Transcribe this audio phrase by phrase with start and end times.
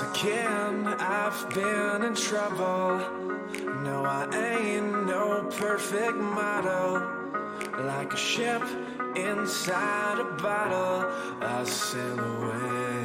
[0.00, 2.98] Once again, I've been in trouble.
[3.82, 7.02] No, I ain't no perfect model.
[7.84, 8.62] Like a ship
[9.16, 11.04] inside a bottle,
[11.42, 12.97] I sail away.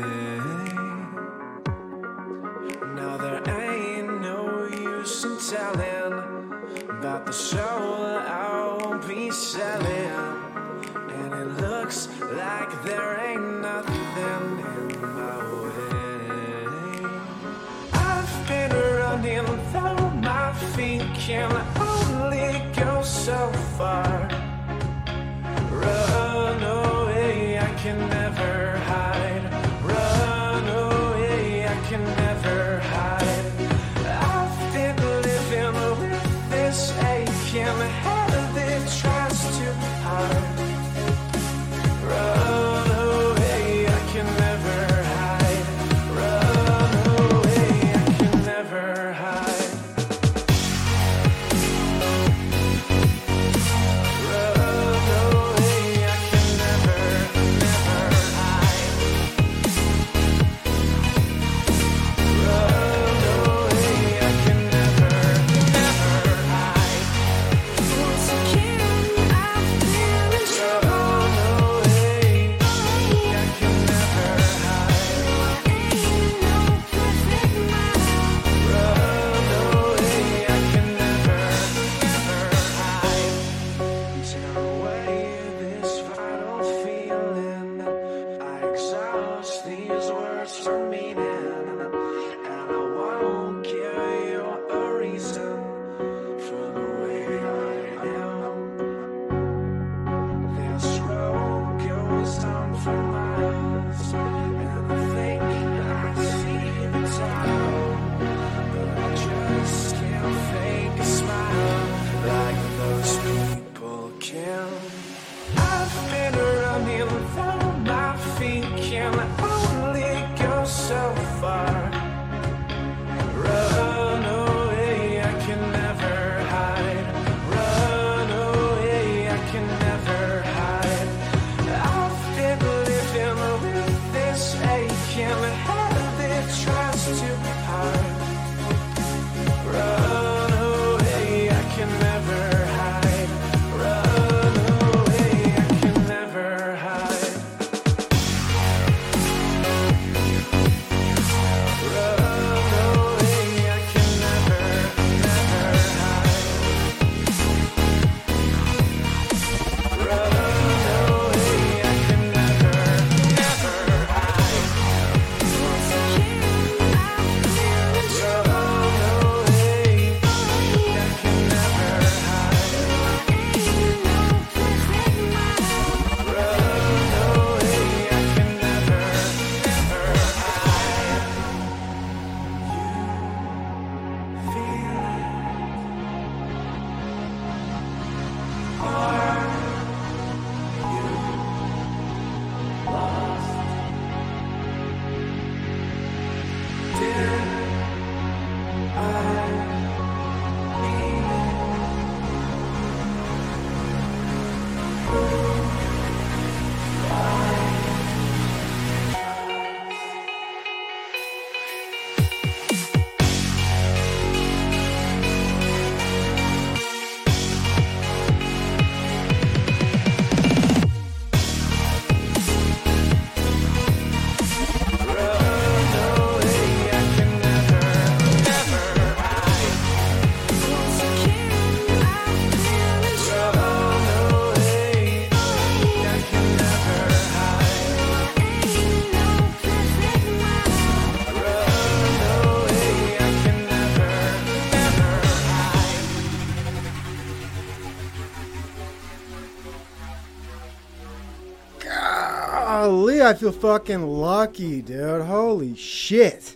[253.33, 255.23] I feel fucking lucky, dude.
[255.23, 256.55] Holy shit.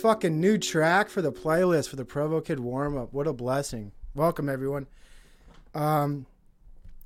[0.00, 3.12] Fucking new track for the playlist for the Provo Kid warm up.
[3.12, 3.92] What a blessing.
[4.14, 4.86] Welcome, everyone.
[5.74, 6.24] Um,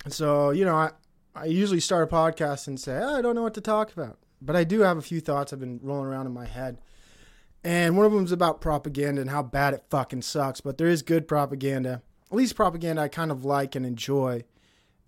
[0.06, 0.90] so, you know, I,
[1.34, 4.18] I usually start a podcast and say, oh, I don't know what to talk about.
[4.40, 6.78] But I do have a few thoughts I've been rolling around in my head.
[7.64, 10.60] And one of them is about propaganda and how bad it fucking sucks.
[10.60, 12.02] But there is good propaganda.
[12.30, 14.44] At least propaganda I kind of like and enjoy.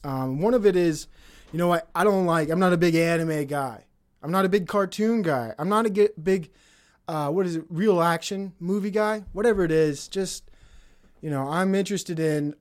[0.03, 1.07] Um, one of it is
[1.53, 1.89] you know what?
[1.95, 2.51] I don't like.
[2.51, 3.85] I'm not a big anime guy.
[4.23, 5.55] I'm not a big cartoon guy.
[5.59, 6.51] I'm not a big,
[7.07, 9.25] uh, what is it, real action movie guy.
[9.33, 10.51] Whatever it is, just
[11.21, 12.55] you know, I'm interested in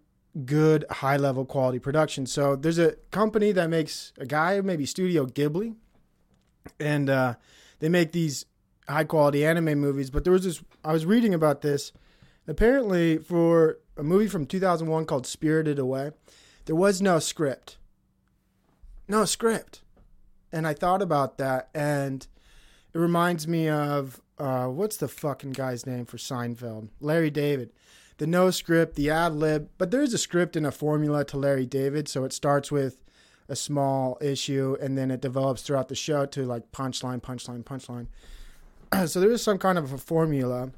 [0.46, 2.26] good, high level quality production.
[2.26, 5.76] So there's a company that makes a guy, maybe Studio Ghibli,
[6.80, 7.36] and uh,
[7.80, 8.46] they make these
[8.88, 10.10] high quality anime movies.
[10.10, 10.64] But there was this.
[10.84, 11.92] I was reading about this.
[12.48, 16.12] Apparently, for a movie from 2001 called Spirited Away,
[16.66, 17.78] there was no script.
[19.08, 19.82] No script.
[20.52, 22.26] And I thought about that, and
[22.94, 26.90] it reminds me of uh, what's the fucking guy's name for Seinfeld?
[27.00, 27.72] Larry David
[28.18, 31.66] the no script, the ad lib, but there's a script and a formula to Larry
[31.66, 32.08] David.
[32.08, 32.98] So it starts with
[33.48, 38.08] a small issue and then it develops throughout the show to like punchline, punchline, punchline.
[39.08, 40.72] so there is some kind of a formula.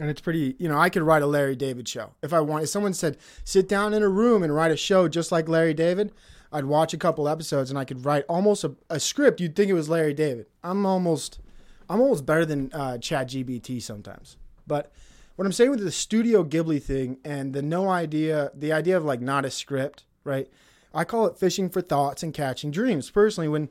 [0.00, 2.64] And it's pretty, you know, I could write a Larry David show if I want.
[2.64, 5.74] If someone said, sit down in a room and write a show just like Larry
[5.74, 6.12] David,
[6.52, 9.40] I'd watch a couple episodes and I could write almost a, a script.
[9.40, 10.46] You'd think it was Larry David.
[10.62, 11.40] I'm almost,
[11.88, 14.36] I'm almost better than uh, Chat GBT sometimes.
[14.66, 14.92] But
[15.36, 19.04] what I'm saying with the Studio Ghibli thing and the no idea, the idea of
[19.04, 20.48] like not a script, right?
[20.94, 23.10] I call it fishing for thoughts and catching dreams.
[23.10, 23.70] Personally, when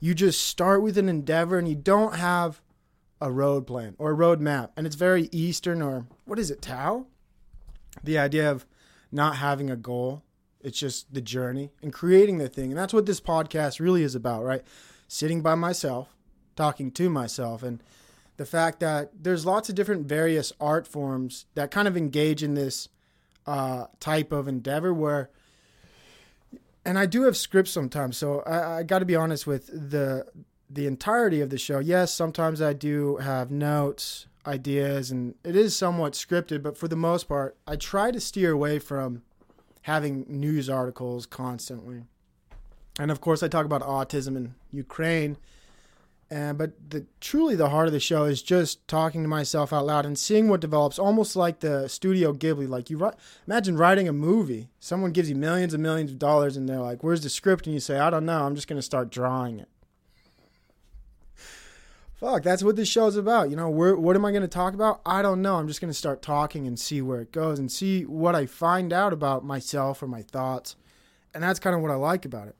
[0.00, 2.62] you just start with an endeavor and you don't have
[3.20, 6.62] a road plan or a road map, and it's very Eastern or what is it,
[6.62, 7.06] Tao?
[8.02, 8.66] The idea of
[9.12, 10.22] not having a goal,
[10.62, 12.70] it's just the journey and creating the thing.
[12.70, 14.62] And that's what this podcast really is about, right?
[15.08, 16.14] Sitting by myself,
[16.56, 17.82] talking to myself, and
[18.36, 22.54] the fact that there's lots of different various art forms that kind of engage in
[22.54, 22.88] this
[23.46, 25.30] uh, type of endeavor where
[26.84, 30.26] and I do have scripts sometimes, so I, I got to be honest with the
[30.68, 31.78] the entirety of the show.
[31.78, 36.96] Yes, sometimes I do have notes, ideas, and it is somewhat scripted, but for the
[36.96, 39.22] most part, I try to steer away from
[39.82, 42.04] having news articles constantly.
[42.98, 45.36] And of course, I talk about autism in Ukraine
[46.32, 49.84] and but the truly the heart of the show is just talking to myself out
[49.84, 52.66] loud and seeing what develops, almost like the Studio Ghibli.
[52.66, 53.12] Like you
[53.46, 54.70] imagine writing a movie.
[54.80, 57.74] Someone gives you millions and millions of dollars, and they're like, "Where's the script?" And
[57.74, 58.46] you say, "I don't know.
[58.46, 59.68] I'm just gonna start drawing it."
[62.22, 63.50] Fuck, that's what this show's about.
[63.50, 65.00] You know, where, what am I going to talk about?
[65.04, 65.56] I don't know.
[65.56, 68.46] I'm just going to start talking and see where it goes and see what I
[68.46, 70.76] find out about myself or my thoughts.
[71.34, 72.54] And that's kind of what I like about it.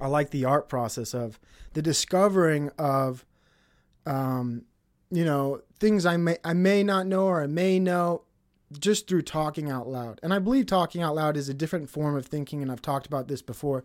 [0.00, 1.38] I like the art process of
[1.74, 3.24] the discovering of,
[4.06, 4.64] um,
[5.12, 8.22] you know, things I may I may not know or I may know
[8.76, 10.18] just through talking out loud.
[10.20, 13.06] And I believe talking out loud is a different form of thinking, and I've talked
[13.06, 13.84] about this before.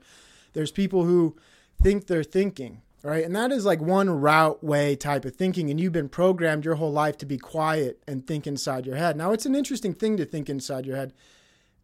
[0.53, 1.35] There's people who
[1.79, 3.25] think they're thinking, right?
[3.25, 6.75] And that is like one route way type of thinking, and you've been programmed your
[6.75, 9.17] whole life to be quiet and think inside your head.
[9.17, 11.13] Now, it's an interesting thing to think inside your head.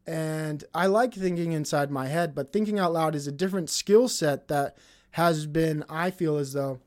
[0.07, 4.07] And I like thinking inside my head, but thinking out loud is a different skill
[4.07, 4.77] set that
[5.11, 6.79] has been, I feel as though,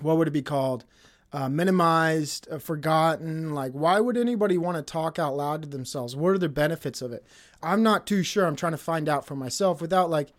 [0.00, 0.84] what would it be called?
[1.32, 3.54] Uh, minimized, uh, forgotten.
[3.54, 6.14] Like, why would anybody want to talk out loud to themselves?
[6.14, 7.26] What are the benefits of it?
[7.62, 8.46] I'm not too sure.
[8.46, 10.32] I'm trying to find out for myself without like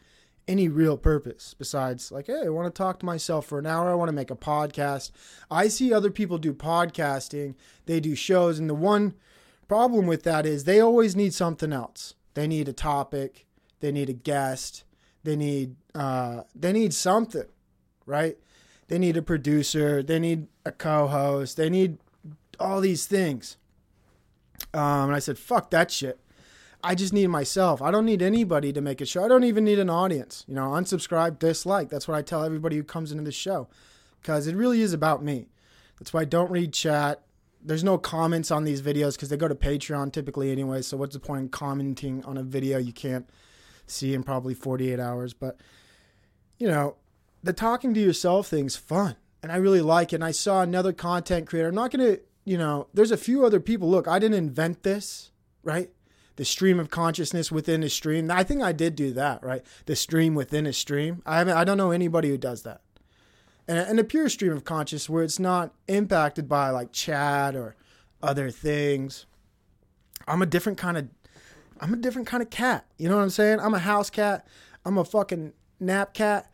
[0.48, 3.90] any real purpose besides like, hey, I want to talk to myself for an hour.
[3.90, 5.12] I want to make a podcast.
[5.50, 9.14] I see other people do podcasting, they do shows, and the one
[9.68, 12.16] problem with that is they always need something else.
[12.34, 13.46] They need a topic,
[13.80, 14.84] they need a guest,
[15.24, 17.48] they need uh, they need something,
[18.06, 18.38] right?
[18.88, 21.98] They need a producer, they need a co-host, they need
[22.60, 23.58] all these things.
[24.74, 26.20] Um, and I said, fuck that shit.
[26.84, 27.82] I just need myself.
[27.82, 29.24] I don't need anybody to make a show.
[29.24, 30.44] I don't even need an audience.
[30.48, 31.90] You know, unsubscribe, dislike.
[31.90, 33.70] That's what I tell everybody who comes into the show
[34.22, 35.48] because it really is about me.
[36.00, 37.22] That's why I don't read chat.
[37.62, 40.82] There's no comments on these videos because they go to Patreon typically anyway.
[40.82, 43.30] So what's the point in commenting on a video you can't
[43.88, 45.34] see in probably 48 hours?
[45.34, 45.58] But
[46.58, 46.98] you know,
[47.42, 50.18] the talking to yourself thing's fun, and I really like it.
[50.18, 51.70] And I saw another content creator.
[51.70, 53.90] I'm not gonna, you know, there's a few other people.
[53.90, 55.32] Look, I didn't invent this,
[55.64, 55.90] right?
[56.36, 58.32] The stream of consciousness within a stream.
[58.32, 59.64] I think I did do that, right?
[59.86, 61.22] The stream within a stream.
[61.26, 62.82] I haven't, I don't know anybody who does that
[63.68, 67.76] and, and a pure stream of conscious where it's not impacted by like chat or
[68.22, 69.26] other things.
[70.28, 71.08] I'm a different kind of
[71.80, 72.86] I'm a different kind of cat.
[72.98, 73.60] You know what I'm saying?
[73.60, 74.48] I'm a house cat.
[74.86, 76.50] I'm a fucking nap cat.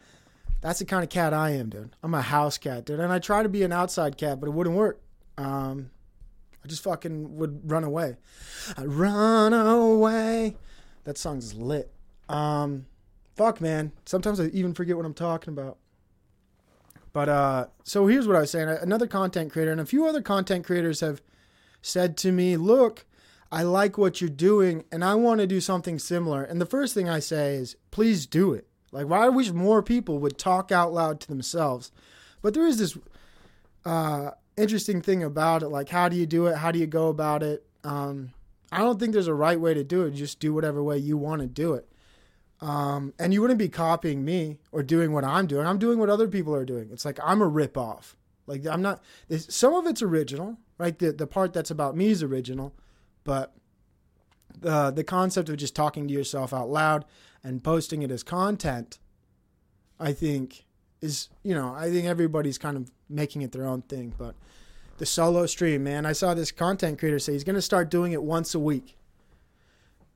[0.61, 1.95] That's the kind of cat I am, dude.
[2.03, 2.99] I'm a house cat, dude.
[2.99, 5.01] And I try to be an outside cat, but it wouldn't work.
[5.37, 5.91] Um,
[6.63, 8.17] I just fucking would run away.
[8.77, 10.57] I run away.
[11.05, 11.91] That song's lit.
[12.27, 12.85] Um,
[13.35, 13.91] fuck, man.
[14.05, 15.77] Sometimes I even forget what I'm talking about.
[17.13, 18.69] But uh, so here's what I was saying.
[18.69, 21.21] Another content creator and a few other content creators have
[21.81, 23.05] said to me, "Look,
[23.51, 26.93] I like what you're doing, and I want to do something similar." And the first
[26.93, 30.71] thing I say is, "Please do it." Like, why I wish more people would talk
[30.71, 31.91] out loud to themselves.
[32.41, 32.97] But there is this
[33.85, 35.69] uh, interesting thing about it.
[35.69, 36.57] Like, how do you do it?
[36.57, 37.65] How do you go about it?
[37.83, 38.31] Um,
[38.71, 40.11] I don't think there's a right way to do it.
[40.11, 41.87] Just do whatever way you want to do it.
[42.61, 45.65] Um, and you wouldn't be copying me or doing what I'm doing.
[45.65, 46.89] I'm doing what other people are doing.
[46.91, 48.17] It's like I'm a rip off.
[48.47, 49.01] Like I'm not.
[49.29, 50.97] Some of it's original, right?
[50.97, 52.73] The the part that's about me is original,
[53.23, 53.53] but
[54.59, 57.05] the the concept of just talking to yourself out loud
[57.43, 58.99] and posting it as content,
[59.99, 60.65] I think
[61.01, 64.13] is you know I think everybody's kind of making it their own thing.
[64.17, 64.35] But
[64.99, 68.11] the solo stream, man, I saw this content creator say he's going to start doing
[68.11, 68.97] it once a week.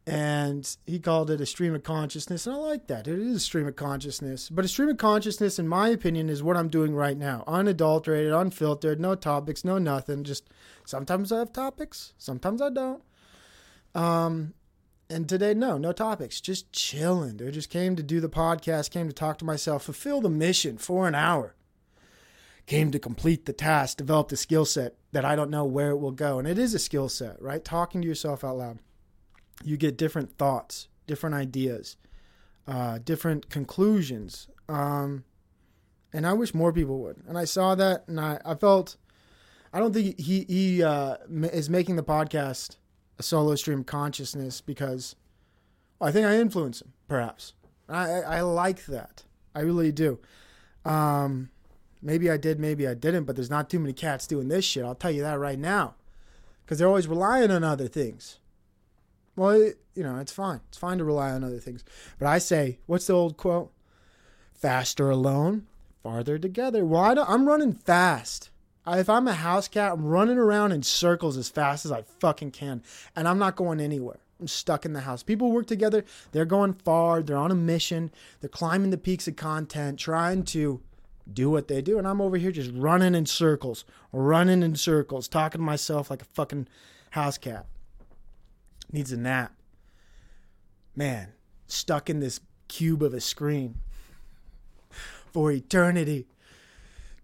[0.06, 3.08] And he called it a stream of consciousness and i like that.
[3.08, 4.50] It is a stream of consciousness.
[4.50, 7.46] But a stream of consciousness in my opinion is what i'm doing right now.
[7.48, 10.26] Unadulterated unfiltered no topics no nothing.
[10.26, 10.50] Just
[10.84, 13.02] sometimes i have topics sometimes i don't.
[13.96, 14.54] Um
[15.10, 16.42] and today no no topics.
[16.42, 17.38] Just chilling.
[17.38, 20.78] Dude just came to do the podcast came to talk to myself fulfill the mission
[20.78, 21.56] for an hour
[22.66, 25.98] came to complete the task develop the skill set that i don't know where it
[25.98, 28.80] will go and it is a skill set right talking to yourself out loud
[29.64, 31.98] you get different thoughts, different ideas,
[32.68, 34.48] uh, different conclusions.
[34.68, 35.24] Um,
[36.12, 37.24] and I wish more people would.
[37.28, 38.98] And I saw that, and I, I felt,
[39.72, 41.18] I don't think he he uh,
[41.52, 42.78] is making the podcast
[43.18, 45.16] a solo stream consciousness because
[46.00, 47.54] I think I influence him, perhaps.
[47.90, 49.24] I, I like that.
[49.56, 50.20] I really do.
[50.86, 51.50] Um,
[52.04, 54.86] maybe I did, maybe I didn't, but there's not too many cats doing this shit.
[54.86, 55.96] I'll tell you that right now.
[56.64, 58.40] Because they're always relying on other things.
[59.36, 60.62] Well, it, you know, it's fine.
[60.70, 61.84] It's fine to rely on other things.
[62.20, 63.72] But I say, what's the old quote?
[64.54, 65.68] Faster alone,
[66.02, 66.86] farther together.
[66.86, 68.50] Well, I I'm running fast.
[68.86, 72.04] I, if I'm a house cat, I'm running around in circles as fast as I
[72.20, 72.84] fucking can.
[73.16, 74.20] And I'm not going anywhere.
[74.40, 75.24] I'm stuck in the house.
[75.24, 76.04] People work together.
[76.32, 77.22] They're going far.
[77.22, 78.12] They're on a mission.
[78.42, 80.82] They're climbing the peaks of content, trying to
[81.32, 81.98] do what they do.
[81.98, 86.22] And I'm over here just running in circles, running in circles, talking to myself like
[86.22, 86.68] a fucking
[87.12, 87.66] house cat
[88.92, 89.54] needs a nap.
[90.96, 91.34] Man,
[91.68, 93.76] stuck in this cube of a screen
[95.32, 96.28] for eternity.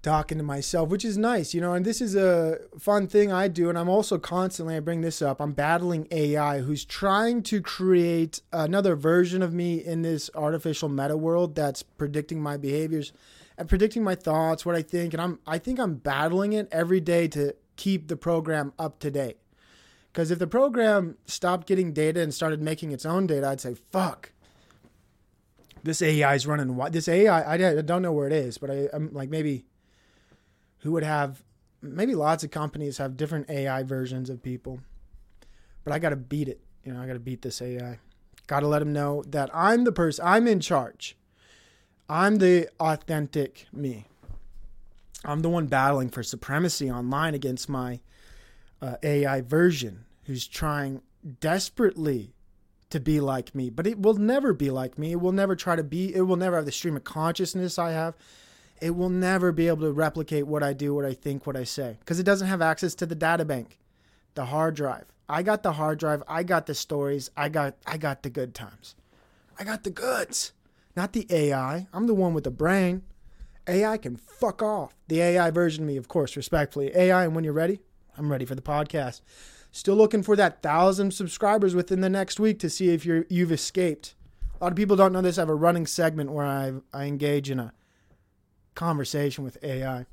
[0.02, 3.50] Talking to myself, which is nice, you know, and this is a fun thing I
[3.50, 3.68] do.
[3.68, 8.42] And I'm also constantly, I bring this up, I'm battling AI who's trying to create
[8.54, 13.12] another version of me in this artificial meta world that's predicting my behaviors
[13.60, 15.14] and predicting my thoughts, what I think.
[15.14, 19.12] And I'm, I think I'm battling it every day to keep the program up to
[19.12, 19.38] date.
[20.12, 23.76] Because if the program stopped getting data and started making its own data, I'd say,
[23.92, 24.32] fuck.
[25.84, 26.68] This AI is running.
[26.68, 29.66] wi- This AI, I, I don't know where it is, but I, I'm like maybe
[30.80, 31.44] who would have,
[31.82, 34.80] maybe lots of companies have different AI versions of people.
[35.84, 36.62] But I got to beat it.
[36.86, 38.00] You know, I got to beat this AI.
[38.48, 41.16] Got to let them know that I'm the person, I'm in charge.
[42.10, 44.08] I'm the authentic me.
[45.24, 48.00] I'm the one battling for supremacy online against my
[48.82, 51.02] uh, AI version who's trying
[51.40, 52.34] desperately
[52.90, 55.12] to be like me, but it will never be like me.
[55.12, 57.92] It will never try to be, it will never have the stream of consciousness I
[57.92, 58.16] have.
[58.82, 61.66] It will never be able to replicate what I do, what I think, what I
[61.66, 63.78] say, because it doesn't have access to the data bank,
[64.34, 65.06] the hard drive.
[65.28, 66.24] I got the hard drive.
[66.28, 67.30] I got the stories.
[67.38, 68.96] I got, I got the good times.
[69.60, 70.54] I got the goods,
[70.96, 71.88] not the AI.
[71.94, 73.04] I'm the one with the brain.
[73.68, 74.96] AI can fuck off.
[75.08, 76.92] The AI version of me, of course, respectfully.
[76.96, 77.80] AI, and when you're ready,
[78.18, 79.22] I'm ready for the podcast.
[79.72, 83.52] Still looking for that thousand subscribers within the next week to see if you're you've
[83.52, 84.16] escaped.
[84.60, 85.38] A lot of people don't know this.
[85.38, 87.74] I have a running segment where I I engage in a
[88.74, 90.08] conversation with AI,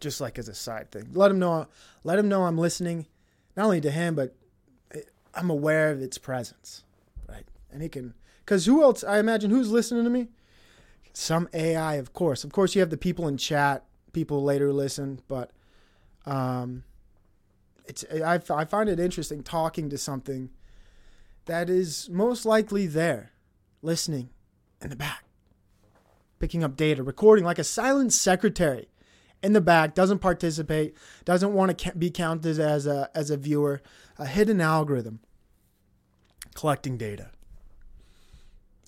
[0.00, 1.08] just like as a side thing.
[1.12, 1.66] Let him know.
[2.02, 3.06] Let him know I'm listening,
[3.56, 4.34] not only to him, but
[5.34, 6.84] I'm aware of its presence,
[7.28, 7.44] right?
[7.70, 8.14] And he can,
[8.50, 9.04] because who else?
[9.04, 10.26] I imagine who's listening to me.
[11.12, 12.42] Some AI, of course.
[12.42, 13.84] Of course, you have the people in chat.
[14.12, 15.52] People later listen, but
[16.26, 16.82] um,
[17.86, 20.50] it's I, I find it interesting talking to something
[21.44, 23.30] that is most likely there,
[23.82, 24.30] listening
[24.82, 25.22] in the back,
[26.40, 28.88] picking up data, recording like a silent secretary
[29.44, 33.80] in the back, doesn't participate, doesn't want to be counted as a as a viewer,
[34.18, 35.20] a hidden algorithm
[36.56, 37.30] collecting data.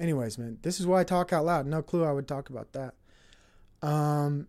[0.00, 1.66] Anyways, man, this is why I talk out loud.
[1.66, 2.94] No clue I would talk about that.
[3.82, 4.49] Um,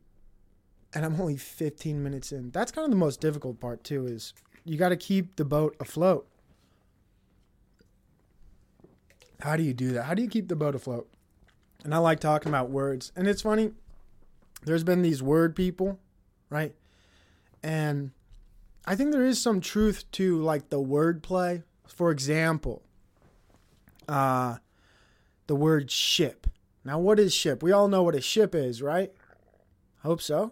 [0.94, 2.52] and I'm only 15 minutes in.
[2.52, 4.06] That's kind of the most difficult part too.
[4.08, 4.34] Is
[4.64, 6.28] you got to keep the boat afloat.
[9.42, 10.04] How do you do that?
[10.04, 11.10] How do you keep the boat afloat?
[11.84, 13.12] And I like talking about words.
[13.16, 13.72] And it's funny.
[14.64, 16.00] There's been these word people,
[16.50, 16.74] right?
[17.62, 18.12] And
[18.86, 21.64] I think there is some truth to like the word play.
[21.86, 22.82] For example,
[24.08, 24.58] uh,
[25.48, 26.48] the word ship,
[26.86, 27.64] Now, what is ship?
[27.64, 29.12] We all know what a ship is, right?
[30.02, 30.52] Hope so.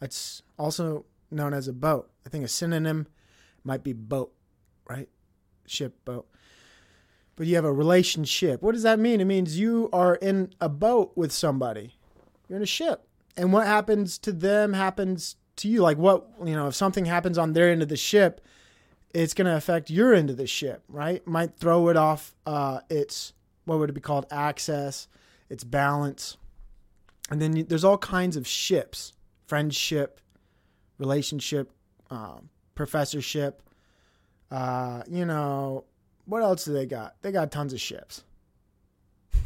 [0.00, 2.10] It's also known as a boat.
[2.26, 3.08] I think a synonym
[3.64, 4.32] might be boat,
[4.88, 5.08] right?
[5.66, 6.26] Ship, boat.
[7.36, 8.62] But you have a relationship.
[8.62, 9.20] What does that mean?
[9.20, 11.94] It means you are in a boat with somebody.
[12.48, 13.06] You're in a ship.
[13.36, 15.82] And what happens to them happens to you.
[15.82, 18.40] Like what, you know, if something happens on their end of the ship,
[19.14, 21.24] it's going to affect your end of the ship, right?
[21.26, 23.32] Might throw it off uh, its,
[23.68, 24.26] what would it be called?
[24.30, 25.08] Access,
[25.48, 26.36] its balance.
[27.30, 29.12] And then there's all kinds of ships
[29.46, 30.20] friendship,
[30.98, 31.70] relationship,
[32.10, 33.62] um, professorship.
[34.50, 35.84] Uh, you know,
[36.24, 37.16] what else do they got?
[37.22, 38.24] They got tons of ships.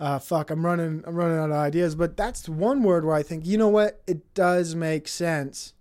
[0.00, 3.22] uh, fuck, I'm running, I'm running out of ideas, but that's one word where I
[3.22, 4.02] think, you know what?
[4.06, 5.74] It does make sense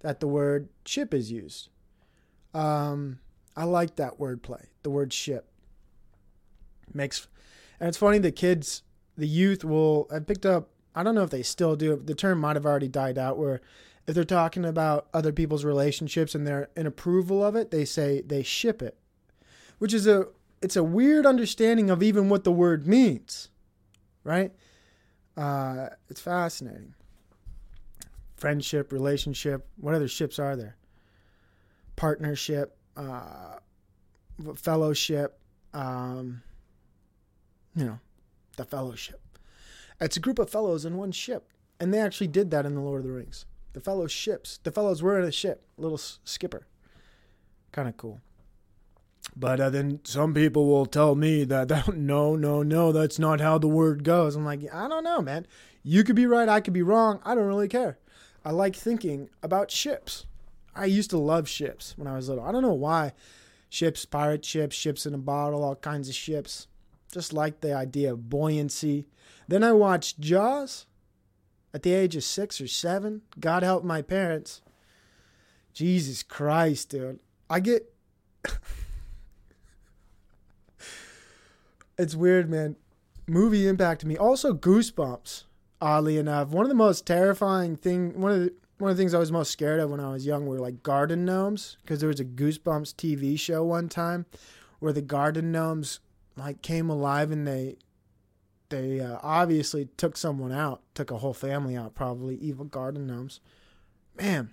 [0.00, 1.68] that the word ship is used.
[2.52, 3.18] Um,
[3.56, 5.48] I like that wordplay, the word ship.
[6.94, 7.26] Makes,
[7.80, 8.82] and it's funny, the kids,
[9.16, 12.38] the youth will, I picked up, I don't know if they still do, the term
[12.38, 13.60] might have already died out where
[14.06, 18.20] if they're talking about other people's relationships and they're in approval of it, they say
[18.20, 18.96] they ship it,
[19.78, 20.28] which is a,
[20.62, 23.48] it's a weird understanding of even what the word means,
[24.22, 24.52] right?
[25.36, 26.94] Uh, it's fascinating.
[28.36, 30.76] Friendship, relationship, what other ships are there?
[31.96, 33.56] Partnership, uh,
[34.56, 35.38] fellowship,
[35.72, 36.42] um,
[37.74, 37.98] you know,
[38.56, 39.20] the fellowship.
[40.00, 41.48] It's a group of fellows in one ship.
[41.80, 43.46] And they actually did that in The Lord of the Rings.
[43.72, 44.58] The fellows ships.
[44.62, 46.66] The fellows were in a ship, little skipper.
[47.72, 48.20] Kind of cool.
[49.36, 53.40] But uh, then some people will tell me that, that no, no, no, that's not
[53.40, 54.36] how the word goes.
[54.36, 55.46] I'm like, I don't know, man.
[55.82, 57.20] You could be right, I could be wrong.
[57.24, 57.98] I don't really care.
[58.44, 60.26] I like thinking about ships.
[60.74, 62.44] I used to love ships when I was little.
[62.44, 63.12] I don't know why.
[63.68, 66.68] Ships, pirate ships, ships in a bottle, all kinds of ships.
[67.14, 69.06] Just like the idea of buoyancy.
[69.46, 70.86] Then I watched Jaws
[71.72, 73.22] at the age of six or seven.
[73.38, 74.62] God help my parents.
[75.72, 77.20] Jesus Christ, dude.
[77.48, 77.94] I get.
[81.96, 82.74] it's weird, man.
[83.28, 84.16] Movie impacted me.
[84.16, 85.44] Also, Goosebumps.
[85.80, 89.14] Oddly enough, one of the most terrifying thing, one of the one of the things
[89.14, 92.08] I was most scared of when I was young were like garden gnomes, because there
[92.08, 94.26] was a Goosebumps TV show one time
[94.80, 96.00] where the garden gnomes
[96.36, 97.76] like came alive and they
[98.70, 103.40] they uh, obviously took someone out, took a whole family out, probably evil garden gnomes.
[104.18, 104.50] Man,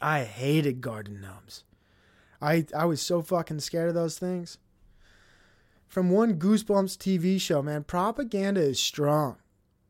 [0.00, 1.64] I hated garden gnomes.
[2.40, 4.58] I I was so fucking scared of those things.
[5.86, 9.36] From one Goosebumps TV show, man, propaganda is strong.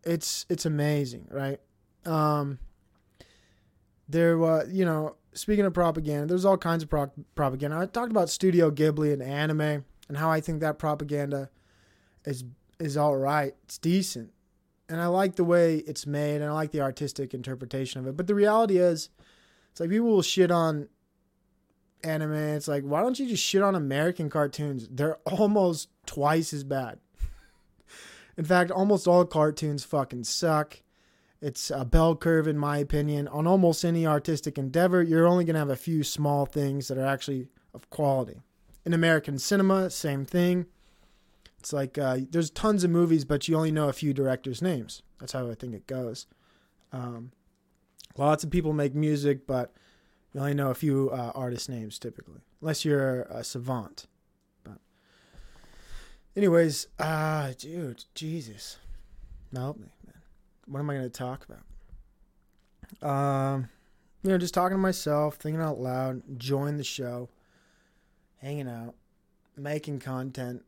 [0.05, 1.61] It's it's amazing, right?
[2.05, 2.59] Um,
[4.09, 7.79] there was, you know, speaking of propaganda, there's all kinds of pro- propaganda.
[7.79, 11.49] I talked about Studio Ghibli and anime and how I think that propaganda
[12.27, 12.45] is
[12.79, 13.55] is all right.
[13.65, 14.31] It's decent.
[14.87, 18.15] And I like the way it's made and I like the artistic interpretation of it.
[18.15, 19.09] But the reality is
[19.71, 20.91] it's like people will shit on
[22.05, 22.35] anime.
[22.35, 24.87] It's like, why don't you just shit on American cartoons?
[24.91, 26.99] They're almost twice as bad.
[28.37, 30.83] In fact, almost all cartoons fucking suck.
[31.41, 33.29] It's a bell curve, in my opinion.
[33.29, 36.99] On almost any artistic endeavor, you're only going to have a few small things that
[36.99, 38.43] are actually of quality.
[38.85, 40.67] In American cinema, same thing.
[41.59, 45.03] It's like uh, there's tons of movies, but you only know a few directors' names.
[45.21, 46.27] That's how I think it goes.
[46.93, 47.31] Um,
[48.17, 49.73] lots of people make music, but
[50.33, 54.07] you only know a few uh, artist names typically, unless you're a savant.
[54.65, 54.79] But,
[56.37, 58.79] anyways, uh, dude, Jesus,
[59.55, 60.23] help me, man.
[60.67, 63.09] What am I to talk about?
[63.09, 63.69] Um,
[64.25, 67.29] you know, just talking to myself, thinking out loud, enjoying the show,
[68.43, 68.95] hanging out,
[69.57, 70.65] making content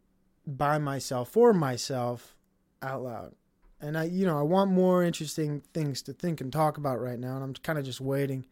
[0.46, 2.36] by myself for myself
[2.80, 3.34] out loud.
[3.80, 7.18] And I, you know, I want more interesting things to think and talk about right
[7.18, 8.46] now, and I'm kind of just waiting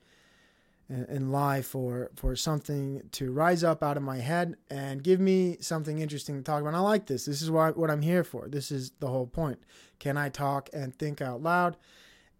[0.89, 5.21] in, in live for for something to rise up out of my head and give
[5.21, 6.69] me something interesting to talk about.
[6.69, 7.25] And I like this.
[7.25, 8.49] This is what what I'm here for.
[8.49, 9.61] This is the whole point.
[9.99, 11.77] Can I talk and think out loud?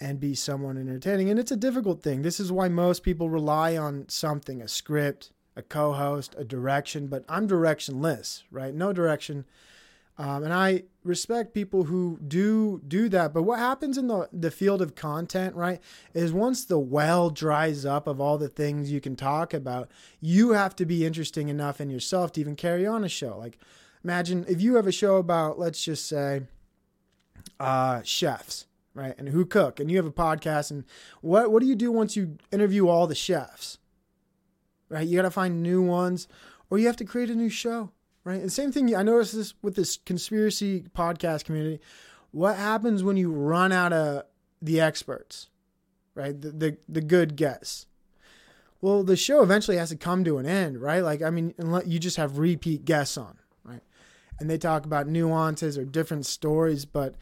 [0.01, 1.31] and be someone entertaining.
[1.31, 2.23] And it's a difficult thing.
[2.23, 7.07] This is why most people rely on something a script, a co host, a direction,
[7.07, 8.75] but I'm directionless, right?
[8.75, 9.45] No direction.
[10.19, 13.33] Um, and I respect people who do do that.
[13.33, 15.81] But what happens in the, the field of content, right,
[16.15, 20.51] is once the well dries up of all the things you can talk about, you
[20.51, 23.39] have to be interesting enough in yourself to even carry on a show.
[23.39, 23.59] Like,
[24.05, 26.43] imagine if you have a show about, let's just say,
[27.59, 29.15] uh, chefs right?
[29.19, 30.85] And who cook, and you have a podcast, and
[31.21, 33.79] what what do you do once you interview all the chefs?
[34.93, 35.09] Right?
[35.09, 36.29] You got to find new ones,
[36.69, 37.91] or you have to create a new show.
[38.25, 38.41] right?
[38.41, 38.95] And same thing.
[38.95, 41.81] I noticed this with this conspiracy podcast community.
[42.31, 44.25] What happens when you run out of
[44.61, 45.49] the experts,
[46.15, 46.39] right?
[46.39, 47.87] The the, the good guests.
[48.83, 51.05] Well, the show eventually has to come to an end, right?
[51.05, 51.55] Like, I mean,
[51.87, 53.83] you just have repeat guests on, right?
[54.41, 57.15] And they talk about nuances or different stories, but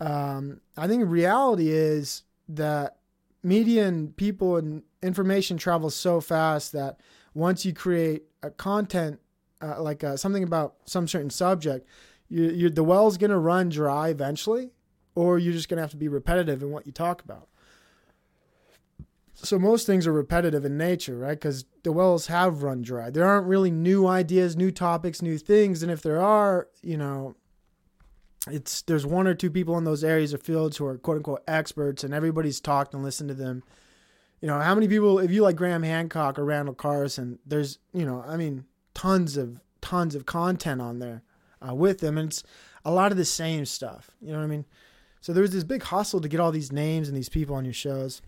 [0.00, 2.96] um, I think reality is that
[3.44, 6.98] media and people and information travels so fast that
[7.34, 9.20] once you create a content
[9.62, 11.86] uh, like uh, something about some certain subject,
[12.28, 14.70] you, you, the well's going to run dry eventually,
[15.14, 17.48] or you're just going to have to be repetitive in what you talk about.
[19.34, 21.38] So most things are repetitive in nature, right?
[21.38, 23.10] Because the wells have run dry.
[23.10, 27.36] There aren't really new ideas, new topics, new things, and if there are, you know,
[28.50, 31.42] it's there's one or two people in those areas or fields who are quote unquote
[31.48, 33.62] experts, and everybody's talked and listened to them.
[34.40, 38.04] You know, how many people, if you like Graham Hancock or Randall Carlson, there's, you
[38.04, 41.22] know, I mean, tons of tons of content on there
[41.66, 42.42] uh, with them, and it's
[42.84, 44.10] a lot of the same stuff.
[44.20, 44.66] You know what I mean?
[45.20, 47.72] So there's this big hustle to get all these names and these people on your
[47.72, 48.20] shows.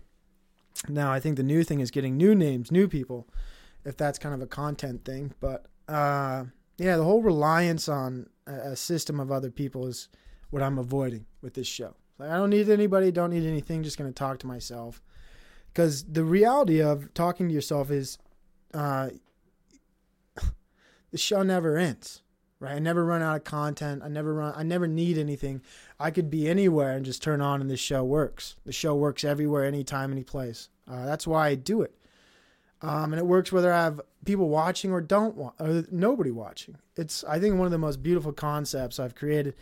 [0.89, 3.27] Now I think the new thing is getting new names, new people,
[3.85, 5.33] if that's kind of a content thing.
[5.39, 6.45] But uh,
[6.77, 10.09] yeah, the whole reliance on a, system of other people is
[10.49, 11.95] what I'm avoiding with this show.
[12.19, 13.83] Like, I don't need anybody, don't need anything.
[13.83, 15.01] Just gonna talk to myself.
[15.67, 18.17] Because the reality of talking to yourself is,
[18.73, 19.09] uh,
[21.11, 22.21] the show never ends,
[22.59, 22.75] right?
[22.75, 24.01] I never run out of content.
[24.03, 24.53] I never run.
[24.55, 25.61] I never need anything.
[25.99, 28.55] I could be anywhere and just turn on, and the show works.
[28.65, 30.69] The show works everywhere, anytime, any place.
[30.87, 31.96] Uh, that's why I do it.
[32.81, 36.77] Um, and it works whether I have people watching or don't want, or nobody watching.
[36.95, 39.55] It's I think one of the most beautiful concepts I've created.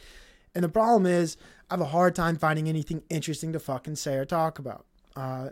[0.54, 1.38] And the problem is,
[1.70, 4.86] I have a hard time finding anything interesting to fucking say or talk about.
[5.16, 5.50] Uh,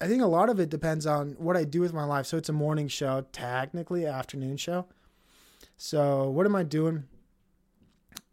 [0.00, 2.26] I think a lot of it depends on what I do with my life.
[2.26, 4.86] So it's a morning show, technically afternoon show.
[5.76, 7.04] So what am I doing?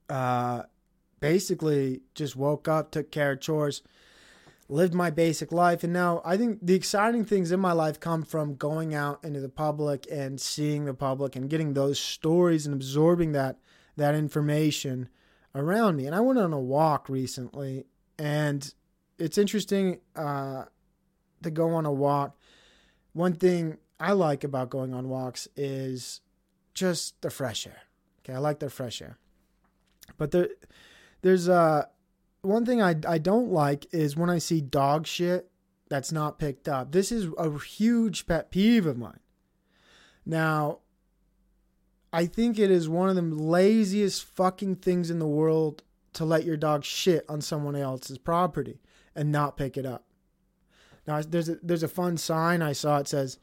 [0.09, 0.63] Uh,
[1.19, 3.83] basically, just woke up, took care of chores,
[4.69, 8.23] lived my basic life, and now I think the exciting things in my life come
[8.23, 12.73] from going out into the public and seeing the public and getting those stories and
[12.73, 13.57] absorbing that
[13.97, 15.09] that information
[15.55, 16.05] around me.
[16.05, 18.73] And I went on a walk recently, and
[19.17, 20.65] it's interesting uh,
[21.43, 22.37] to go on a walk.
[23.13, 26.21] One thing I like about going on walks is
[26.73, 27.81] just the fresh air.
[28.21, 29.17] Okay, I like the fresh air.
[30.17, 30.49] But there,
[31.21, 31.85] there's uh,
[32.41, 35.49] one thing I, I don't like is when I see dog shit
[35.89, 36.91] that's not picked up.
[36.91, 39.19] This is a huge pet peeve of mine.
[40.25, 40.79] Now,
[42.13, 46.45] I think it is one of the laziest fucking things in the world to let
[46.45, 48.79] your dog shit on someone else's property
[49.15, 50.05] and not pick it up.
[51.07, 52.99] Now, there's a, there's a fun sign I saw.
[52.99, 53.39] It says,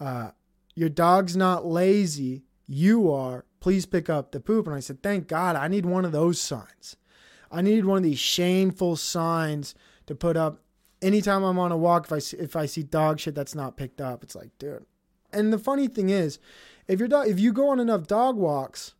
[0.00, 0.30] uh,
[0.74, 2.44] "Your dog's not lazy.
[2.66, 3.44] You are.
[3.60, 6.40] Please pick up the poop." And I said, "Thank God, I need one of those
[6.40, 6.96] signs.
[7.54, 9.74] I needed one of these shameful signs
[10.06, 10.60] to put up
[11.00, 12.06] anytime I'm on a walk.
[12.06, 14.84] If I see, if I see dog shit that's not picked up, it's like, dude."
[15.32, 16.38] And the funny thing is,
[16.88, 18.94] if your dog, if you go on enough dog walks,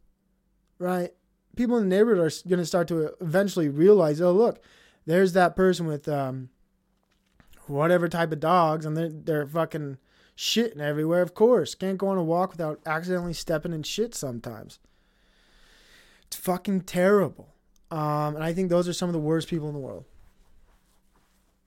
[0.79, 1.13] right,
[1.57, 4.63] people in the neighborhood are going to start to eventually realize, oh look,
[5.07, 6.51] there's that person with um,
[7.67, 9.99] whatever type of dogs, and they're they're fucking
[10.37, 11.23] shitting everywhere.
[11.23, 14.15] Of course, can't go on a walk without accidentally stepping in shit.
[14.15, 14.79] Sometimes
[16.27, 17.54] it's fucking terrible.
[17.91, 20.05] Um, and I think those are some of the worst people in the world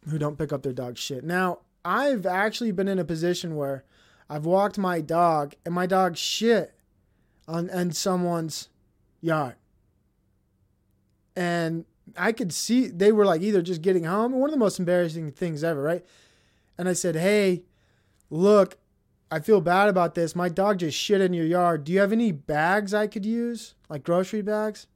[0.10, 1.24] who don't pick up their dog shit.
[1.24, 3.84] Now, I've actually been in a position where
[4.30, 6.74] I've walked my dog and my dog shit
[7.48, 8.70] on, on someone's
[9.22, 9.56] yard.
[11.36, 11.86] And
[12.18, 15.32] I could see they were like either just getting home, one of the most embarrassing
[15.32, 16.06] things ever, right?
[16.78, 17.64] And I said, Hey,
[18.30, 18.78] look,
[19.30, 20.36] I feel bad about this.
[20.36, 21.84] My dog just shit in your yard.
[21.84, 24.88] Do you have any bags I could use, like grocery bags,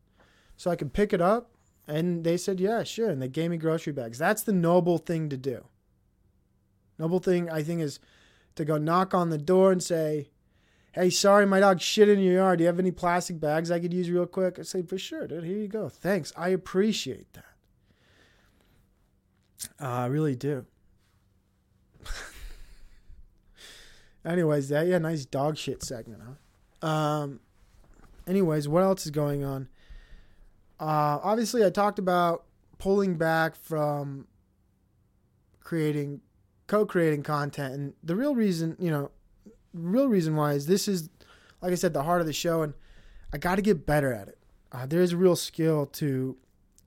[0.61, 1.49] so I can pick it up?
[1.87, 3.09] And they said, Yeah, sure.
[3.09, 4.19] And they gave me grocery bags.
[4.19, 5.65] That's the noble thing to do.
[6.99, 7.99] Noble thing, I think, is
[8.53, 10.29] to go knock on the door and say,
[10.91, 12.59] Hey, sorry, my dog shit in your yard.
[12.59, 14.59] Do you have any plastic bags I could use real quick?
[14.59, 15.45] I say, For sure, dude.
[15.45, 15.89] Here you go.
[15.89, 16.31] Thanks.
[16.37, 17.45] I appreciate that.
[19.81, 20.67] Uh, I really do.
[24.23, 26.87] anyways, that yeah, nice dog shit segment, huh?
[26.87, 27.39] Um,
[28.27, 29.67] anyways, what else is going on?
[30.81, 32.43] Uh, obviously, I talked about
[32.77, 34.27] pulling back from
[35.61, 36.21] creating,
[36.67, 39.11] co-creating content, and the real reason, you know,
[39.73, 41.09] real reason why is this is,
[41.61, 42.73] like I said, the heart of the show, and
[43.31, 44.37] I got to get better at it.
[44.71, 46.35] Uh, there is a real skill to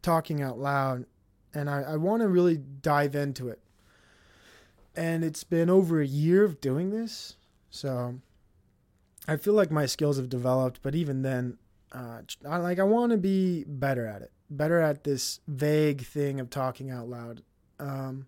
[0.03, 1.07] talking out loud,
[1.55, 3.61] and I, I want to really dive into it
[4.97, 7.37] and it's been over a year of doing this.
[7.71, 8.21] So
[9.27, 11.59] I feel like my skills have developed, but even then,
[11.95, 16.41] uh, I like I want to be better at it, better at this vague thing
[16.41, 17.43] of talking out loud.
[17.79, 18.27] Um,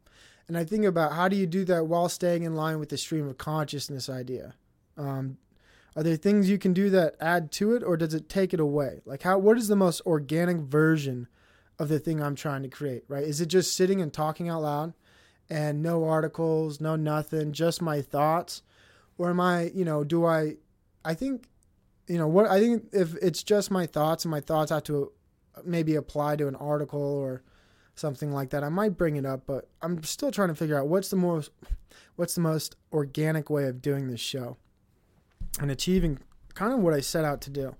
[0.49, 2.99] and I think about how do you do that while staying in line with the
[2.99, 4.55] stream of consciousness idea.
[4.97, 5.39] Um,
[5.97, 8.61] are there things you can do that add to it, or does it take it
[8.61, 9.01] away?
[9.05, 9.39] Like how?
[9.39, 11.27] What is the most organic version
[11.79, 13.05] of the thing I'm trying to create?
[13.09, 13.25] Right?
[13.25, 14.95] Is it just sitting and talking out loud,
[15.49, 18.63] and no articles, no nothing, just my thoughts,
[19.17, 19.71] or am I?
[19.75, 20.57] You know, do I?
[21.05, 21.49] I think,
[22.07, 25.13] you know, what I think if it's just my thoughts and my thoughts have to
[25.65, 27.43] maybe apply to an article or
[27.95, 29.43] something like that, I might bring it up.
[29.47, 31.51] But I'm still trying to figure out what's the most,
[32.17, 34.57] what's the most organic way of doing this show
[35.61, 36.19] and achieving
[36.55, 37.77] kind of what I set out to do,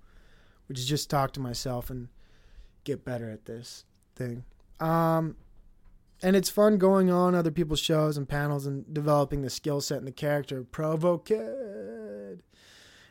[0.67, 2.09] which is just talk to myself and
[2.83, 3.85] get better at this
[4.15, 4.43] thing.
[4.79, 5.35] Um,
[6.21, 9.99] and it's fun going on other people's shows and panels and developing the skill set
[9.99, 12.06] and the character of Provo Kid.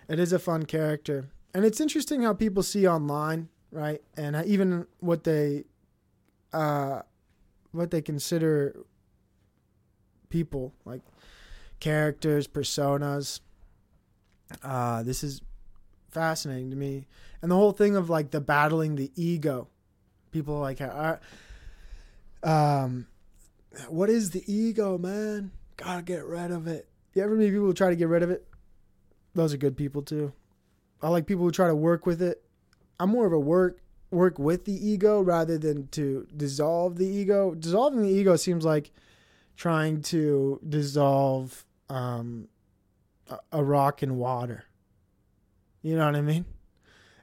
[0.08, 4.00] It is a fun character, and it's interesting how people see online, right?
[4.16, 5.64] And even what they,
[6.52, 7.02] uh,
[7.72, 8.76] what they consider
[10.28, 11.02] people like
[11.80, 13.40] characters, personas.
[14.62, 15.42] Uh, this is
[16.10, 17.06] fascinating to me,
[17.42, 19.68] and the whole thing of like the battling the ego.
[20.30, 20.80] People like,
[22.42, 23.06] um,
[23.88, 25.50] what is the ego, man?
[25.76, 26.88] Gotta get rid of it.
[27.14, 28.46] You ever meet people who try to get rid of it?
[29.36, 30.32] Those are good people too.
[31.02, 32.42] I like people who try to work with it.
[32.98, 37.54] I'm more of a work work with the ego rather than to dissolve the ego.
[37.54, 38.90] Dissolving the ego seems like
[39.56, 42.48] trying to dissolve um,
[43.52, 44.64] a, rock in water.
[45.82, 46.46] You know what I mean?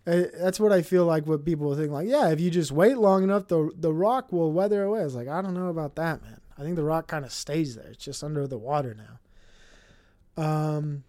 [0.06, 1.26] That's what I feel like.
[1.26, 4.52] What people think, like, yeah, if you just wait long enough, the the rock will
[4.52, 5.02] weather away.
[5.02, 6.42] It's like I don't know about that, man.
[6.58, 7.88] I think the rock kind of stays there.
[7.88, 10.44] It's just under the water now.
[10.44, 11.04] Um,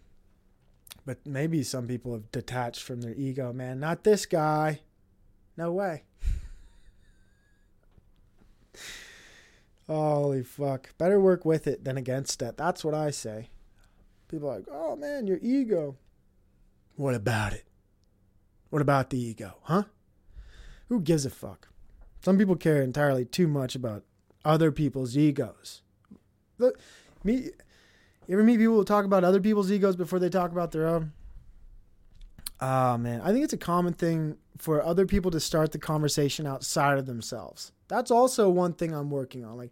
[1.05, 3.79] but maybe some people have detached from their ego, man.
[3.79, 4.81] Not this guy.
[5.57, 6.03] No way.
[9.87, 10.97] Holy fuck.
[10.97, 12.57] Better work with it than against it.
[12.57, 13.49] That's what I say.
[14.27, 15.95] People are like, oh man, your ego.
[16.95, 17.65] What about it?
[18.69, 19.83] What about the ego, huh?
[20.89, 21.67] Who gives a fuck?
[22.21, 24.03] Some people care entirely too much about
[24.43, 25.83] other people's egos.
[26.57, 26.79] Look,
[27.23, 27.49] me,
[28.27, 30.87] you ever meet people who talk about other people's egos before they talk about their
[30.87, 31.13] own?
[32.59, 33.21] Ah, man.
[33.21, 37.05] I think it's a common thing for other people to start the conversation outside of
[37.05, 37.71] themselves.
[37.87, 39.57] That's also one thing I'm working on.
[39.57, 39.71] Like,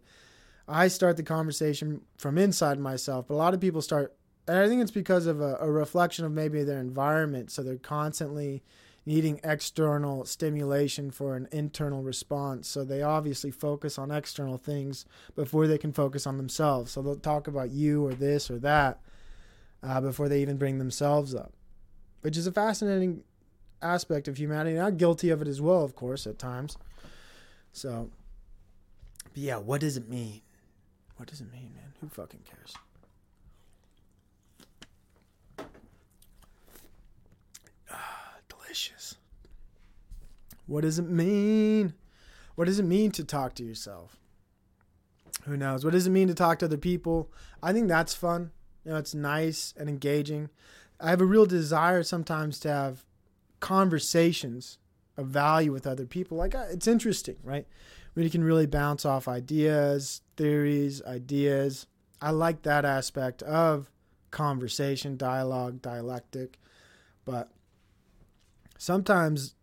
[0.68, 4.14] I start the conversation from inside myself, but a lot of people start,
[4.46, 7.50] and I think it's because of a, a reflection of maybe their environment.
[7.50, 8.62] So they're constantly
[9.06, 12.68] needing external stimulation for an internal response.
[12.68, 15.04] So they obviously focus on external things
[15.36, 16.92] before they can focus on themselves.
[16.92, 19.00] So they'll talk about you or this or that
[19.82, 21.52] uh, before they even bring themselves up,
[22.22, 23.22] which is a fascinating
[23.82, 24.80] aspect of humanity.
[24.80, 26.78] I'm guilty of it as well, of course, at times.
[27.72, 28.10] So,
[29.34, 30.40] yeah, what does it mean?
[31.16, 31.92] What does it mean, man?
[32.00, 32.74] Who fucking cares?
[37.90, 38.34] Ah,
[40.66, 41.94] What does it mean?
[42.54, 44.16] What does it mean to talk to yourself?
[45.44, 45.84] Who knows?
[45.84, 47.30] What does it mean to talk to other people?
[47.62, 48.50] I think that's fun.
[48.84, 50.50] You know, it's nice and engaging.
[51.00, 53.04] I have a real desire sometimes to have
[53.60, 54.78] conversations
[55.16, 56.36] of value with other people.
[56.36, 57.66] Like uh, it's interesting, right?
[58.14, 61.86] When you can really bounce off ideas, theories, ideas.
[62.20, 63.90] I like that aspect of
[64.30, 66.58] conversation, dialogue, dialectic.
[67.24, 67.50] But
[68.84, 69.54] sometimes,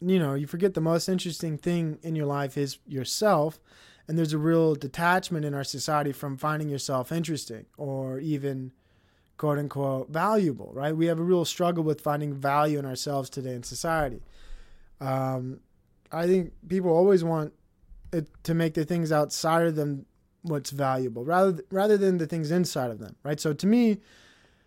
[0.00, 3.58] you know, you forget the most interesting thing in your life is yourself.
[4.06, 8.72] And there's a real detachment in our society from finding yourself interesting or even
[9.38, 10.94] quote unquote valuable, right?
[10.94, 14.22] We have a real struggle with finding value in ourselves today in society.
[15.00, 15.60] Um,
[16.12, 17.54] I think people always want
[18.12, 20.04] it to make the things outside of them
[20.42, 23.40] what's valuable rather rather than the things inside of them, right?
[23.40, 23.98] So to me,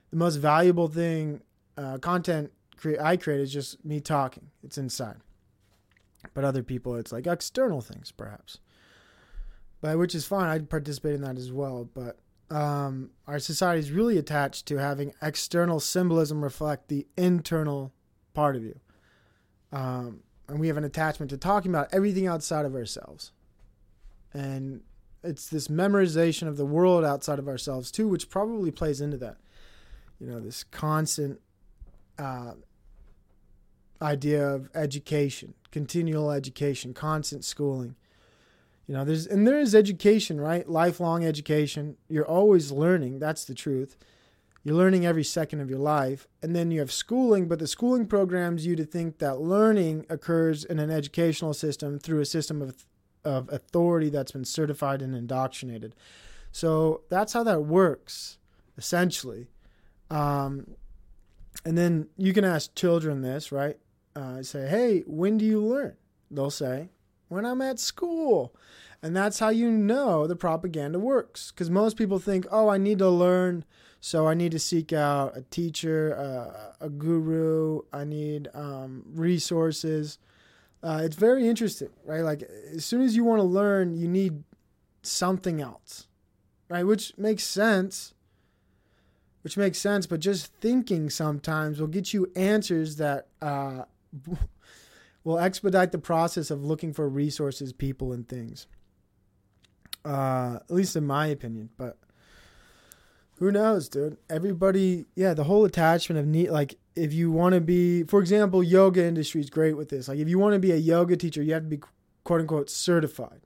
[0.09, 1.41] the most valuable thing
[1.77, 2.51] uh, content
[2.99, 4.47] I create is just me talking.
[4.63, 5.17] It's inside.
[6.33, 8.59] But other people, it's like external things, perhaps.
[9.81, 10.47] But which is fine.
[10.47, 11.89] I participate in that as well.
[11.91, 12.17] But
[12.55, 17.91] um, our society is really attached to having external symbolism reflect the internal
[18.33, 18.79] part of you.
[19.71, 23.31] Um, and we have an attachment to talking about everything outside of ourselves.
[24.33, 24.81] And
[25.23, 29.37] it's this memorization of the world outside of ourselves, too, which probably plays into that.
[30.19, 31.39] You know, this constant
[32.19, 32.53] uh,
[34.01, 37.95] idea of education, continual education, constant schooling.
[38.87, 40.67] You know, there's and there is education, right?
[40.67, 41.97] Lifelong education.
[42.09, 43.19] You're always learning.
[43.19, 43.95] That's the truth.
[44.63, 46.27] You're learning every second of your life.
[46.41, 50.63] And then you have schooling, but the schooling programs you to think that learning occurs
[50.63, 52.85] in an educational system through a system of,
[53.25, 55.95] of authority that's been certified and indoctrinated.
[56.51, 58.37] So that's how that works,
[58.77, 59.47] essentially.
[60.11, 60.75] Um,
[61.65, 63.77] and then you can ask children this, right?
[64.15, 65.95] Uh, say, hey, when do you learn?
[66.29, 66.89] They'll say,
[67.29, 68.53] when I'm at school.
[69.01, 71.51] And that's how you know the propaganda works.
[71.51, 73.65] Because most people think, oh, I need to learn,
[73.99, 80.19] so I need to seek out a teacher, uh, a guru, I need um, resources.
[80.83, 82.21] Uh, it's very interesting, right?
[82.21, 82.43] Like,
[82.75, 84.43] as soon as you want to learn, you need
[85.03, 86.07] something else,
[86.69, 86.83] right?
[86.83, 88.13] Which makes sense.
[89.43, 93.85] Which makes sense, but just thinking sometimes will get you answers that uh,
[95.23, 98.67] will expedite the process of looking for resources, people, and things
[100.05, 101.69] uh, at least in my opinion.
[101.77, 101.97] But
[103.37, 104.17] who knows, dude?
[104.29, 108.63] Everybody, yeah, the whole attachment of need, like, if you want to be, for example,
[108.63, 110.07] yoga industry is great with this.
[110.07, 111.79] Like, if you want to be a yoga teacher, you have to be
[112.23, 113.41] quote unquote certified,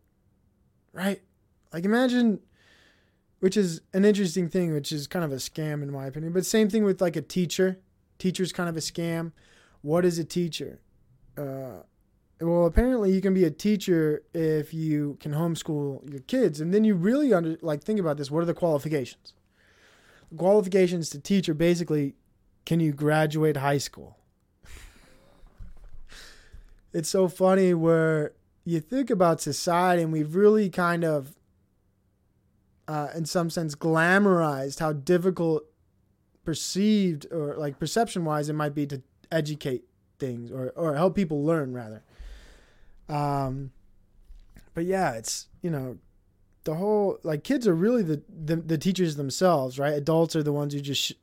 [0.93, 1.21] right?
[1.71, 2.39] Like, imagine,
[3.39, 6.33] which is an interesting thing, which is kind of a scam in my opinion.
[6.33, 7.79] But same thing with like a teacher.
[8.17, 9.33] Teacher's kind of a scam.
[9.85, 10.79] What is a teacher?
[11.37, 11.83] Uh,
[12.41, 16.83] well, apparently you can be a teacher if you can homeschool your kids, and then
[16.83, 18.31] you really under like think about this.
[18.31, 19.35] What are the qualifications?
[20.31, 22.15] The qualifications to teach are basically,
[22.65, 24.17] can you graduate high school?
[26.91, 31.35] it's so funny where you think about society, and we've really kind of,
[32.87, 35.63] uh, in some sense, glamorized how difficult,
[36.43, 39.83] perceived or like perception wise, it might be to educate
[40.19, 42.03] things or or help people learn rather.
[43.09, 43.71] Um,
[44.73, 45.97] but yeah, it's you know,
[46.63, 49.93] the whole like kids are really the the, the teachers themselves, right?
[49.93, 51.13] Adults are the ones who just sh-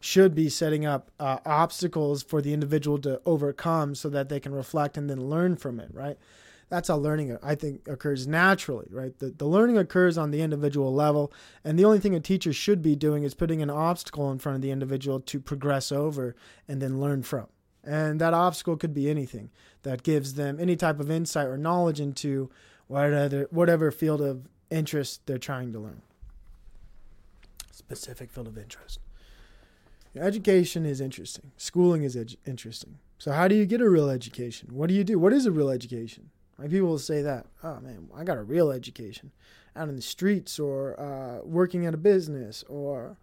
[0.00, 4.52] should be setting up uh, obstacles for the individual to overcome so that they can
[4.52, 6.18] reflect and then learn from it, right?
[6.68, 9.16] That's how learning, I think, occurs naturally, right?
[9.18, 12.82] The, the learning occurs on the individual level, and the only thing a teacher should
[12.82, 16.34] be doing is putting an obstacle in front of the individual to progress over
[16.66, 17.46] and then learn from.
[17.84, 19.50] And that obstacle could be anything
[19.82, 22.50] that gives them any type of insight or knowledge into
[22.86, 26.02] whatever, whatever field of interest they're trying to learn.
[27.70, 29.00] Specific field of interest.
[30.16, 31.50] Education is interesting.
[31.56, 32.98] Schooling is edu- interesting.
[33.18, 34.68] So, how do you get a real education?
[34.72, 35.18] What do you do?
[35.18, 36.30] What is a real education?
[36.58, 39.32] Like people will say that, oh man, I got a real education
[39.76, 43.16] out in the streets or uh, working at a business, or,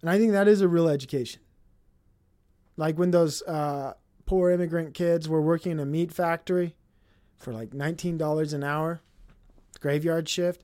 [0.00, 1.40] and I think that is a real education
[2.78, 3.92] like when those uh,
[4.24, 6.76] poor immigrant kids were working in a meat factory
[7.36, 9.02] for like $19 an hour,
[9.80, 10.62] graveyard shift.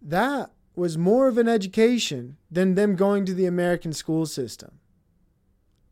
[0.00, 4.78] That was more of an education than them going to the American school system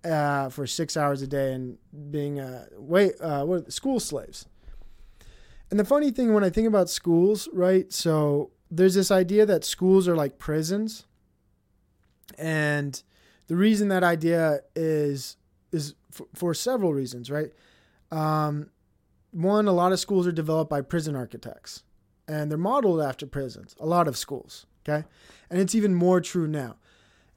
[0.04, 1.78] uh, for six hours a day and
[2.10, 4.46] being uh, wait uh, what school slaves.
[5.70, 7.92] And the funny thing when I think about schools, right?
[7.92, 11.06] So there's this idea that schools are like prisons,
[12.38, 13.02] and
[13.46, 15.36] the reason that idea is
[15.72, 17.50] is for, for several reasons, right?
[18.10, 18.70] Um,
[19.32, 21.82] one, a lot of schools are developed by prison architects,
[22.28, 23.74] and they're modeled after prisons.
[23.80, 25.06] A lot of schools, okay,
[25.50, 26.76] and it's even more true now.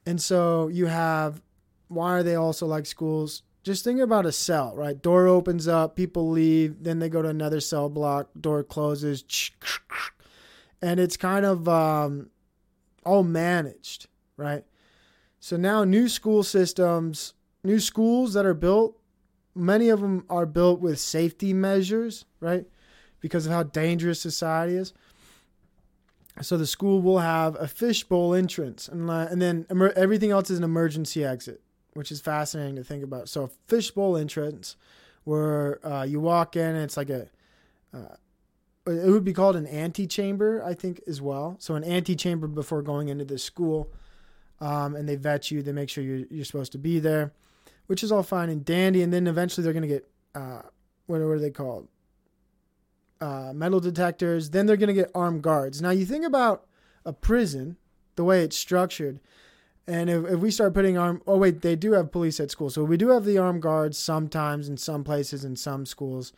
[0.05, 1.41] And so you have
[1.87, 3.43] why are they also like schools?
[3.67, 5.01] Just think about a cell, right?
[5.01, 9.25] Door opens up, people leave, then they go to another cell block, door closes,
[10.81, 12.29] and it's kind of um,
[13.03, 14.63] all managed, right?
[15.41, 18.97] So now new school systems, new schools that are built,
[19.53, 22.63] many of them are built with safety measures, right?
[23.19, 24.93] Because of how dangerous society is.
[26.41, 29.65] So the school will have a fishbowl entrance, and and then
[29.97, 31.59] everything else is an emergency exit,
[31.97, 33.27] which is fascinating to think about.
[33.27, 34.75] So a fishbowl entrance,
[35.23, 37.27] where uh, you walk in, it's like a,
[37.93, 38.15] uh,
[38.85, 41.57] it would be called an antechamber, I think, as well.
[41.59, 43.91] So an antechamber before going into the school
[44.61, 45.61] um, and they vet you.
[45.63, 47.33] They make sure you're, you're supposed to be there,
[47.87, 49.01] which is all fine and dandy.
[49.01, 50.61] And then eventually they're going to get uh,
[51.07, 51.87] what, what are they called?
[53.19, 54.51] Uh, metal detectors.
[54.51, 55.81] Then they're going to get armed guards.
[55.81, 56.67] Now you think about
[57.03, 57.75] a prison,
[58.15, 59.19] the way it's structured.
[59.87, 62.69] And if, if we start putting arm, oh wait, they do have police at school,
[62.69, 66.33] so we do have the armed guards sometimes in some places in some schools.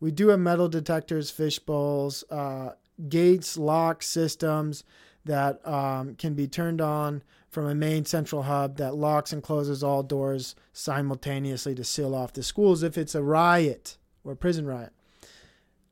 [0.00, 2.72] We do have metal detectors, fish bowls, uh,
[3.08, 4.84] gates, lock systems
[5.24, 9.82] that um, can be turned on from a main central hub that locks and closes
[9.82, 14.66] all doors simultaneously to seal off the schools if it's a riot or a prison
[14.66, 14.92] riot.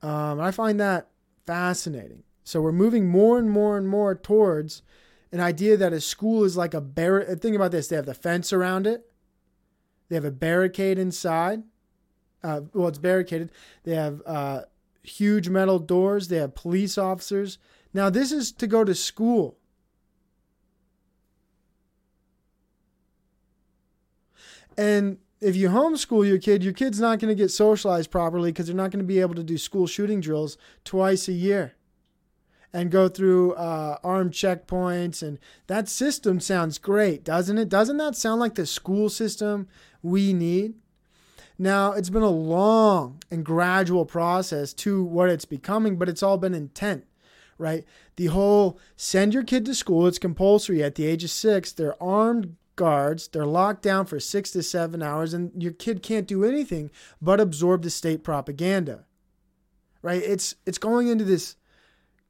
[0.03, 1.09] Um, I find that
[1.47, 2.23] fascinating.
[2.45, 4.83] So we're moving more and more and more towards
[5.33, 7.25] an idea that a school is like a bar.
[7.37, 9.09] Think about this: they have the fence around it,
[10.09, 11.63] they have a barricade inside.
[12.43, 13.51] Uh, well, it's barricaded.
[13.83, 14.63] They have uh,
[15.03, 16.29] huge metal doors.
[16.29, 17.59] They have police officers.
[17.93, 19.59] Now, this is to go to school.
[24.77, 28.67] And if you homeschool your kid, your kid's not going to get socialized properly because
[28.67, 31.75] they're not going to be able to do school shooting drills twice a year
[32.73, 35.23] and go through uh, armed checkpoints.
[35.23, 37.69] And that system sounds great, doesn't it?
[37.69, 39.69] Doesn't that sound like the school system
[40.03, 40.75] we need?
[41.59, 46.39] Now, it's been a long and gradual process to what it's becoming, but it's all
[46.39, 47.05] been intent,
[47.57, 47.85] right?
[48.15, 51.73] The whole send your kid to school, it's compulsory at the age of six.
[51.73, 56.29] They're armed guards, they're locked down for six to seven hours, and your kid can't
[56.29, 59.05] do anything but absorb the state propaganda,
[60.01, 60.23] right?
[60.23, 61.57] It's, it's going into this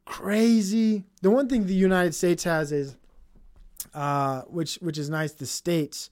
[0.08, 1.04] crazy.
[1.22, 2.96] The one thing the United States has is,
[3.94, 6.10] uh, which, which is nice, the states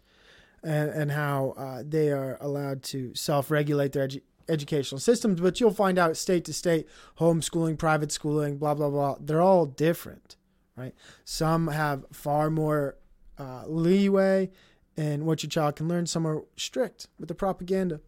[0.62, 5.40] and, and how uh, they are allowed to self regulate their edu- educational systems.
[5.40, 6.88] But you'll find out state to state,
[7.18, 10.36] homeschooling, private schooling, blah, blah, blah, they're all different,
[10.76, 10.94] right?
[11.24, 12.96] Some have far more
[13.38, 14.50] uh, leeway
[14.96, 18.00] in what your child can learn, some are strict with the propaganda.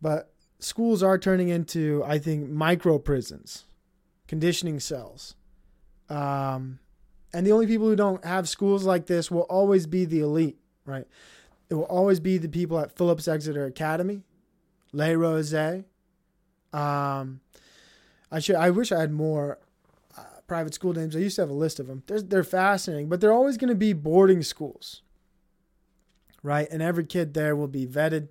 [0.00, 3.64] But schools are turning into, I think, micro prisons,
[4.28, 5.34] conditioning cells.
[6.08, 6.78] Um,
[7.32, 10.58] and the only people who don't have schools like this will always be the elite
[10.88, 11.06] right?
[11.70, 14.22] It will always be the people at Phillips Exeter Academy,
[14.92, 15.84] Le Rosey.
[16.72, 17.40] Um,
[18.32, 18.56] I should.
[18.56, 19.58] I wish I had more
[20.16, 21.14] uh, private school names.
[21.14, 22.02] I used to have a list of them.
[22.06, 25.02] They're, they're fascinating, but they're always going to be boarding schools,
[26.42, 26.66] right?
[26.70, 28.28] And every kid there will be vetted.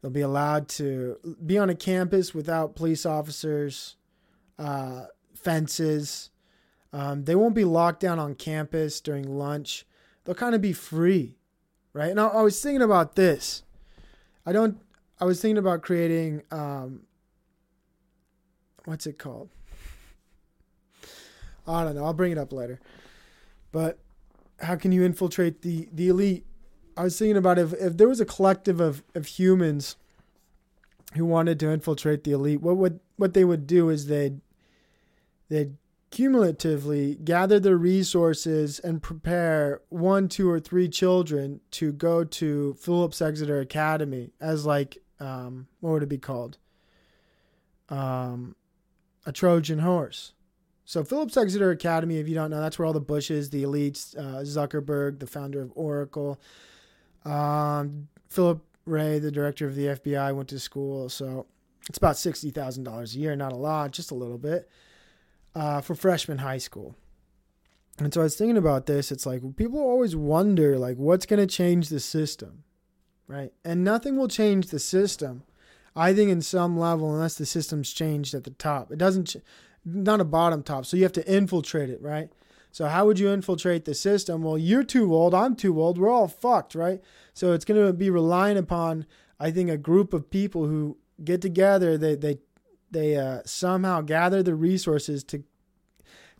[0.00, 3.96] They'll be allowed to be on a campus without police officers,
[4.58, 6.30] uh, fences.
[6.92, 9.86] Um, they won't be locked down on campus during lunch.
[10.24, 11.38] They'll kind of be free
[11.98, 12.10] right?
[12.10, 13.64] And I, I, was thinking about this.
[14.46, 14.78] I don't.
[15.20, 16.42] I was thinking about creating.
[16.50, 17.02] Um,
[18.84, 19.50] what's it called?
[21.66, 22.04] I don't know.
[22.04, 22.80] I'll bring it up later.
[23.72, 23.98] But
[24.60, 26.46] how can you infiltrate the the elite?
[26.96, 29.96] I was thinking about if if there was a collective of of humans
[31.14, 34.40] who wanted to infiltrate the elite, what would what they would do is they'd
[35.48, 35.76] they'd
[36.10, 43.20] cumulatively gather their resources and prepare one, two, or three children to go to Phillips
[43.20, 46.58] Exeter Academy as like um, what would it be called?
[47.88, 48.54] Um,
[49.26, 50.32] a Trojan horse.
[50.84, 54.16] So Phillips Exeter Academy, if you don't know, that's where all the Bushes, the elites,
[54.16, 56.40] uh, Zuckerberg, the founder of Oracle,
[57.26, 61.10] um, Philip Ray, the director of the FBI, went to school.
[61.10, 61.44] So
[61.88, 64.70] it's about sixty thousand dollars a year, not a lot, just a little bit
[65.54, 66.94] uh, for freshman high school.
[67.98, 69.10] And so I was thinking about this.
[69.10, 72.62] It's like people always wonder, like, what's going to change the system,
[73.26, 73.52] right?
[73.64, 75.42] And nothing will change the system,
[75.96, 78.92] I think, in some level, unless the system's changed at the top.
[78.92, 79.36] It doesn't, ch-
[79.84, 80.86] not a bottom top.
[80.86, 82.30] So you have to infiltrate it, right?
[82.70, 84.42] So how would you infiltrate the system?
[84.42, 85.34] Well, you're too old.
[85.34, 85.98] I'm too old.
[85.98, 87.00] We're all fucked, right?
[87.34, 89.06] So it's going to be relying upon,
[89.40, 91.98] I think, a group of people who get together.
[91.98, 92.38] They they
[92.90, 95.42] they uh, somehow gather the resources to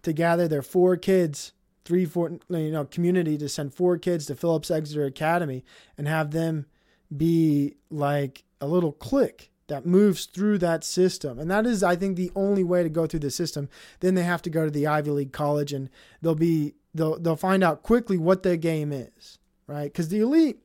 [0.02, 1.52] to gather their four kids,
[1.84, 5.64] three, four, you know, community to send four kids to Phillips Exeter Academy
[5.96, 6.66] and have them
[7.14, 11.38] be like a little clique that moves through that system.
[11.38, 13.68] And that is, I think, the only way to go through the system.
[14.00, 15.90] Then they have to go to the Ivy League college and
[16.22, 19.92] they'll be they'll they'll find out quickly what their game is, right?
[19.92, 20.64] Because the elite,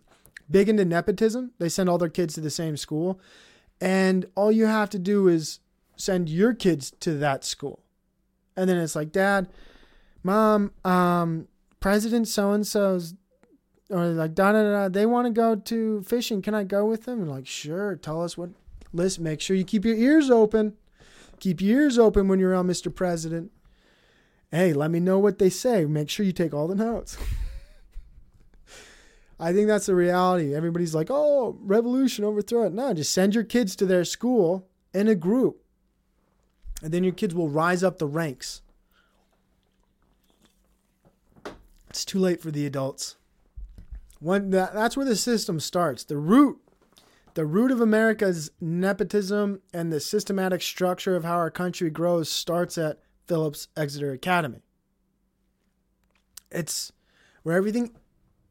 [0.50, 3.20] big into nepotism, they send all their kids to the same school.
[3.82, 5.60] And all you have to do is
[5.96, 7.84] send your kids to that school.
[8.56, 9.50] And then it's like, Dad,
[10.24, 11.48] Mom, um,
[11.80, 13.16] President so and so's,
[13.90, 16.42] or like, da da da, they want to go to fishing.
[16.42, 17.22] Can I go with them?
[17.22, 17.96] And like, sure.
[17.96, 18.50] Tell us what.
[18.94, 20.76] Listen, make sure you keep your ears open.
[21.40, 22.94] Keep your ears open when you're around Mr.
[22.94, 23.52] President.
[24.52, 25.86] Hey, let me know what they say.
[25.86, 27.18] Make sure you take all the notes.
[29.40, 30.54] I think that's the reality.
[30.56, 32.74] Everybody's like, oh, revolution, overthrow it.
[32.74, 35.63] No, just send your kids to their school in a group
[36.84, 38.62] and then your kids will rise up the ranks.
[41.90, 43.16] It's too late for the adults.
[44.20, 46.04] When that, that's where the system starts.
[46.04, 46.60] The root,
[47.36, 52.78] the root of America's nepotism and the systematic structure of how our country grows starts
[52.78, 54.64] at Phillips Exeter Academy.
[56.52, 56.92] It's
[57.44, 57.96] where everything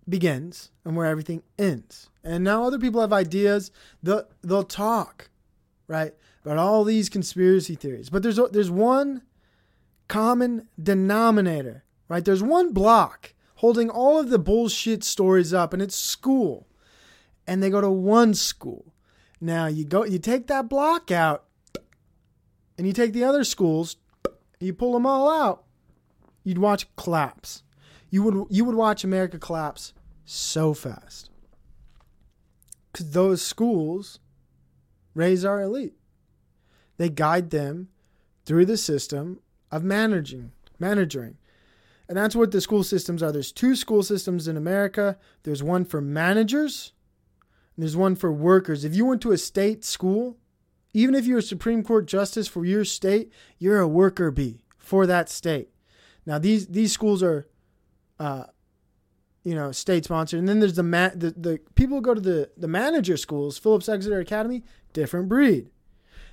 [0.08, 2.08] begins and where everything ends.
[2.24, 3.70] And now other people have ideas.
[4.02, 5.28] They'll, they'll talk,
[5.86, 6.14] right?
[6.44, 8.10] About all these conspiracy theories.
[8.10, 9.22] But there's there's one
[10.08, 12.24] common denominator, right?
[12.24, 16.66] There's one block holding all of the bullshit stories up, and it's school.
[17.46, 18.92] And they go to one school.
[19.40, 21.44] Now you go, you take that block out,
[22.76, 23.96] and you take the other schools,
[24.58, 25.64] you pull them all out.
[26.44, 27.62] You'd watch collapse.
[28.10, 29.92] You would you would watch America collapse
[30.24, 31.30] so fast.
[32.90, 34.18] Because those schools
[35.14, 35.94] raise our elite.
[37.02, 37.88] They guide them
[38.44, 39.40] through the system
[39.72, 41.36] of managing, managing.
[42.08, 43.32] And that's what the school systems are.
[43.32, 45.18] There's two school systems in America.
[45.42, 46.92] There's one for managers,
[47.74, 48.84] and there's one for workers.
[48.84, 50.36] If you went to a state school,
[50.94, 55.04] even if you're a Supreme Court justice for your state, you're a worker bee for
[55.04, 55.70] that state.
[56.24, 57.48] Now these these schools are,
[58.20, 58.44] uh,
[59.42, 62.20] you know, state sponsored, and then there's the ma- the, the people who go to
[62.20, 65.68] the the manager schools, Phillips Exeter Academy, different breed.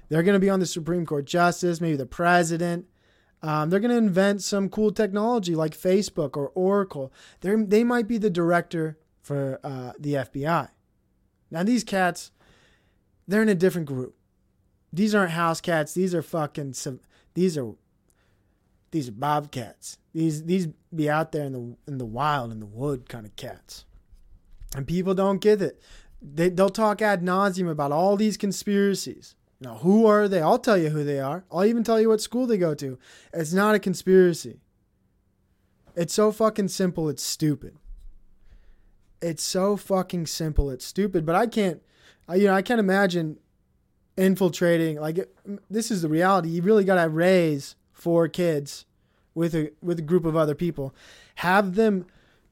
[0.10, 2.88] They're going to be on the Supreme Court justice, maybe the president.
[3.42, 7.14] Um, they're going to invent some cool technology like Facebook or Oracle.
[7.42, 10.70] They they might be the director for uh, the FBI.
[11.52, 12.32] Now these cats,
[13.28, 14.16] they're in a different group.
[14.92, 15.94] These aren't house cats.
[15.94, 17.00] These are fucking some.
[17.34, 17.76] These are
[18.92, 19.98] these are bobcats.
[20.14, 23.36] These these be out there in the in the wild in the wood kind of
[23.36, 23.86] cats.
[24.76, 25.82] And people don't get it.
[26.22, 29.36] They they'll talk ad nauseum about all these conspiracies.
[29.62, 30.42] Now who are they?
[30.42, 31.44] I'll tell you who they are.
[31.52, 32.98] I'll even tell you what school they go to.
[33.34, 34.62] It's not a conspiracy.
[35.96, 37.10] It's so fucking simple.
[37.10, 37.76] It's stupid.
[39.22, 40.70] It's so fucking simple.
[40.70, 41.26] It's stupid.
[41.26, 41.82] But I can't.
[42.28, 43.38] I, you know I can't imagine
[44.16, 45.00] infiltrating.
[45.00, 45.36] Like it,
[45.70, 46.50] this is the reality.
[46.50, 48.86] You really got to raise four kids
[49.40, 50.94] with a with a group of other people,
[51.36, 52.06] have them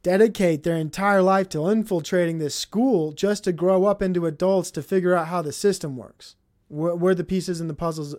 [0.04, 4.82] dedicate their entire life to infiltrating this school just to grow up into adults to
[4.82, 6.37] figure out how the system works,
[6.68, 8.16] where, where the pieces and the puzzles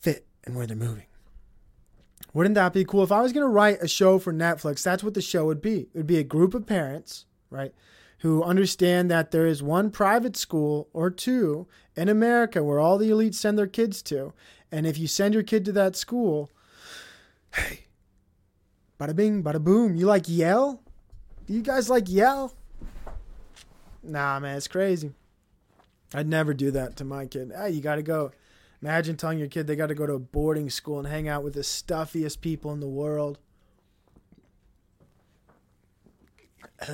[0.00, 1.04] fit, and where they're moving.
[2.34, 3.02] Wouldn't that be cool?
[3.02, 5.62] If I was going to write a show for Netflix, that's what the show would
[5.62, 5.88] be.
[5.92, 7.74] It would be a group of parents, right,
[8.18, 11.66] who understand that there is one private school or two
[11.96, 14.32] in America where all the elites send their kids to.
[14.70, 16.50] And if you send your kid to that school,
[17.54, 17.86] hey,
[19.00, 19.96] bada bing, bada boom.
[19.96, 20.82] You like yell?
[21.46, 22.54] Do you guys like yell?
[24.02, 25.12] Nah, man, it's crazy.
[26.14, 27.52] I'd never do that to my kid.
[27.54, 28.32] Hey, you got to go.
[28.80, 31.42] Imagine telling your kid they got to go to a boarding school and hang out
[31.42, 33.38] with the stuffiest people in the world.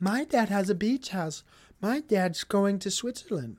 [0.00, 1.42] My dad has a beach house.
[1.80, 3.56] My dad's going to Switzerland.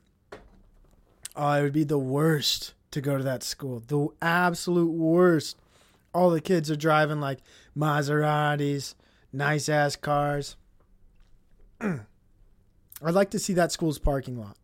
[1.36, 3.82] Oh, it would be the worst to go to that school.
[3.86, 5.58] The absolute worst.
[6.14, 7.40] All the kids are driving like
[7.76, 8.96] Maseratis,
[9.32, 10.56] nice ass cars.
[13.04, 14.58] I'd like to see that school's parking lot.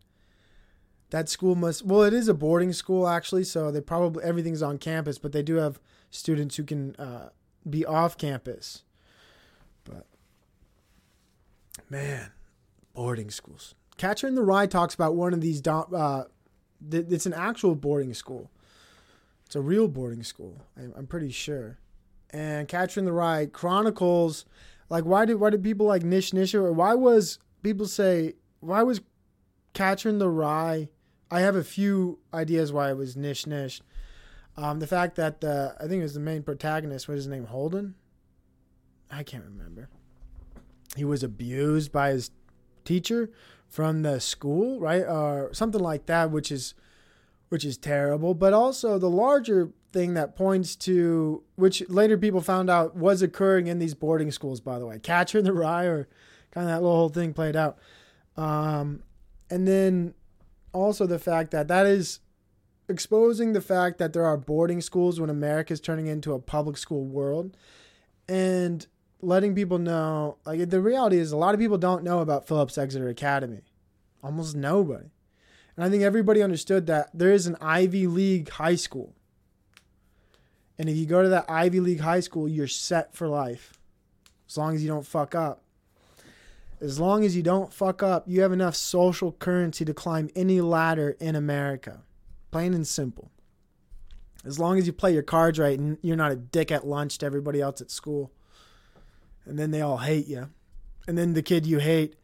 [1.10, 4.78] That school must well, it is a boarding school actually, so they probably everything's on
[4.78, 5.80] campus, but they do have
[6.10, 7.30] students who can uh,
[7.68, 8.82] be off campus.
[9.84, 10.06] But
[11.88, 12.32] man,
[12.94, 13.74] boarding schools.
[13.96, 15.66] Catcher in the Rye talks about one of these.
[15.66, 16.24] Uh,
[16.90, 18.50] it's an actual boarding school.
[19.46, 20.66] It's a real boarding school.
[20.76, 21.78] I'm, I'm pretty sure.
[22.30, 24.44] And Catcher in the Rye chronicles,
[24.90, 28.82] like why did why did people like Nish Nish or why was people say why
[28.82, 29.00] was
[29.72, 30.88] Catcher in the Rye?
[31.30, 33.80] I have a few ideas why it was Nish Nish.
[34.56, 37.08] Um, the fact that the I think it was the main protagonist.
[37.08, 37.44] What is his name?
[37.44, 37.94] Holden.
[39.10, 39.88] I can't remember.
[40.96, 42.30] He was abused by his
[42.84, 43.30] teacher
[43.68, 46.74] from the school, right, or something like that, which is
[47.50, 48.34] which is terrible.
[48.34, 53.68] But also the larger thing that points to which later people found out was occurring
[53.68, 54.60] in these boarding schools.
[54.60, 56.08] By the way, Catcher in the Rye, or
[56.50, 57.78] kind of that little whole thing played out.
[58.36, 59.02] Um,
[59.50, 60.14] and then
[60.72, 62.20] also the fact that that is
[62.88, 66.76] exposing the fact that there are boarding schools when America is turning into a public
[66.76, 67.56] school world,
[68.28, 68.86] and
[69.20, 72.78] letting people know like the reality is a lot of people don't know about Phillips
[72.78, 73.62] Exeter Academy,
[74.22, 75.10] almost nobody,
[75.76, 79.14] and I think everybody understood that there is an Ivy League high school,
[80.78, 83.74] and if you go to that Ivy League high school, you're set for life,
[84.48, 85.62] as long as you don't fuck up.
[86.80, 90.60] As long as you don't fuck up, you have enough social currency to climb any
[90.60, 92.02] ladder in America.
[92.50, 93.30] Plain and simple.
[94.44, 97.18] As long as you play your cards right and you're not a dick at lunch
[97.18, 98.30] to everybody else at school.
[99.44, 100.50] And then they all hate you.
[101.08, 102.14] And then the kid you hate.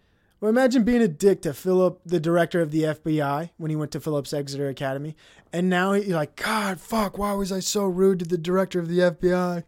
[0.40, 3.92] Well, imagine being a dick to Philip, the director of the FBI, when he went
[3.92, 5.16] to Phillips Exeter Academy.
[5.52, 8.88] And now you're like, God, fuck, why was I so rude to the director of
[8.88, 9.64] the FBI?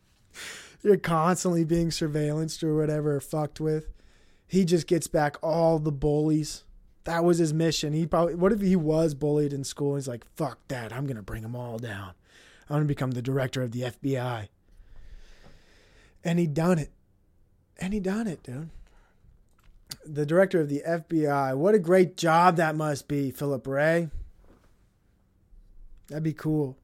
[0.82, 3.95] You're constantly being surveillanced or whatever, or fucked with.
[4.46, 6.64] He just gets back all the bullies.
[7.04, 7.92] That was his mission.
[7.92, 9.96] He probably, what if he was bullied in school?
[9.96, 10.92] He's like, fuck that.
[10.92, 12.12] I'm going to bring them all down.
[12.68, 14.48] I'm going to become the director of the FBI.
[16.24, 16.90] And he done it.
[17.78, 18.70] And he done it, dude.
[20.04, 21.56] The director of the FBI.
[21.56, 24.08] What a great job that must be, Philip Ray.
[26.08, 26.76] That'd be cool.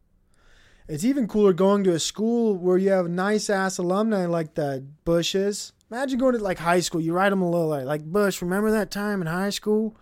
[0.88, 4.84] It's even cooler going to a school where you have nice ass alumni like the
[5.04, 5.72] Bushes.
[5.92, 7.02] Imagine going to like high school.
[7.02, 8.40] You write them a little like, like Bush.
[8.40, 9.94] Remember that time in high school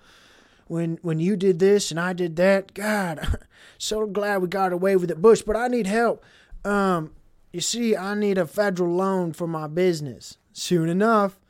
[0.68, 2.74] when when you did this and I did that?
[2.74, 3.38] God,
[3.78, 5.42] so glad we got away with it, Bush.
[5.42, 6.22] But I need help.
[6.64, 7.10] Um,
[7.52, 10.38] you see, I need a federal loan for my business.
[10.52, 11.40] Soon enough,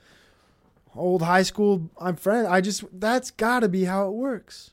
[0.95, 2.47] old high school I'm friend.
[2.47, 4.71] I just that's got to be how it works.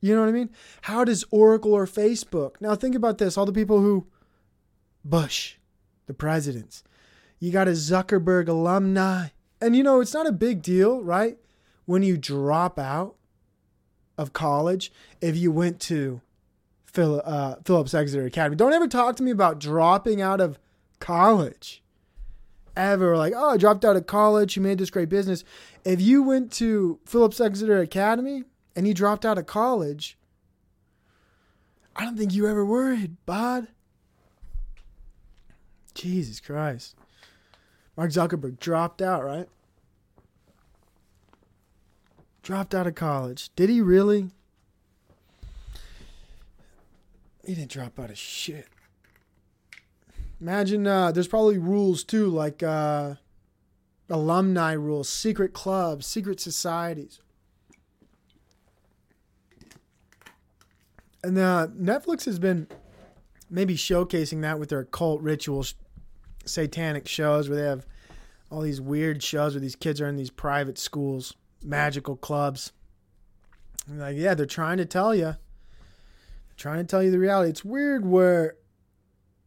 [0.00, 0.50] You know what I mean?
[0.80, 2.56] How does Oracle or Facebook?
[2.60, 4.08] Now think about this, all the people who
[5.04, 5.54] Bush,
[6.06, 6.82] the presidents.
[7.42, 9.30] You got a Zuckerberg alumni.
[9.60, 11.38] And you know, it's not a big deal, right?
[11.86, 13.16] When you drop out
[14.16, 16.20] of college if you went to
[16.84, 18.54] Phil, uh, Phillips Exeter Academy.
[18.54, 20.56] Don't ever talk to me about dropping out of
[21.00, 21.82] college.
[22.76, 24.54] Ever like, oh, I dropped out of college.
[24.54, 25.42] You made this great business.
[25.84, 28.44] If you went to Phillips Exeter Academy
[28.76, 30.16] and you dropped out of college,
[31.96, 33.66] I don't think you ever worried, bud.
[35.92, 36.94] Jesus Christ.
[37.96, 39.48] Mark Zuckerberg dropped out, right?
[42.42, 43.50] Dropped out of college.
[43.54, 44.30] Did he really?
[47.44, 48.68] He didn't drop out of shit.
[50.40, 53.14] Imagine uh, there's probably rules too, like uh,
[54.10, 57.20] alumni rules, secret clubs, secret societies.
[61.22, 62.66] And uh, Netflix has been
[63.48, 65.74] maybe showcasing that with their cult rituals,
[66.44, 67.86] satanic shows where they have
[68.50, 72.72] all these weird shows where these kids are in these private schools, magical clubs.
[73.88, 75.36] And like, yeah, they're trying to tell you,
[76.56, 77.50] trying to tell you the reality.
[77.50, 78.56] It's weird where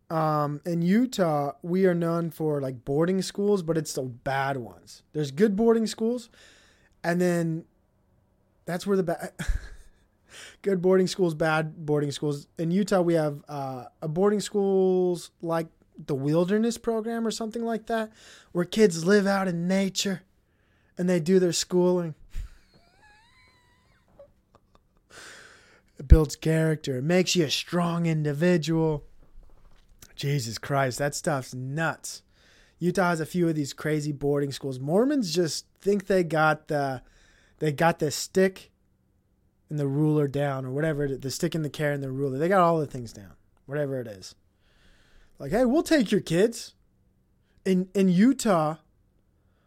[0.09, 5.03] um, in Utah we are known for like boarding schools, but it's the bad ones.
[5.13, 6.29] There's good boarding schools,
[7.03, 7.65] and then
[8.65, 9.33] that's where the bad.
[10.61, 12.47] good boarding schools, bad boarding schools.
[12.57, 15.67] In Utah, we have uh, a boarding schools like
[15.97, 18.11] the wilderness program or something like that,
[18.51, 20.23] where kids live out in nature
[20.97, 22.15] and they do their schooling.
[25.97, 26.97] It builds character.
[26.97, 29.05] It makes you a strong individual.
[30.13, 32.21] Jesus Christ, that stuff's nuts.
[32.79, 34.79] Utah has a few of these crazy boarding schools.
[34.79, 37.01] Mormons just think they got the
[37.59, 38.71] they got the stick
[39.69, 42.37] and the ruler down or whatever the stick and the care and the ruler.
[42.37, 43.31] They got all the things down.
[43.65, 44.35] Whatever it is.
[45.39, 46.73] Like, hey, we'll take your kids.
[47.65, 48.75] In in Utah,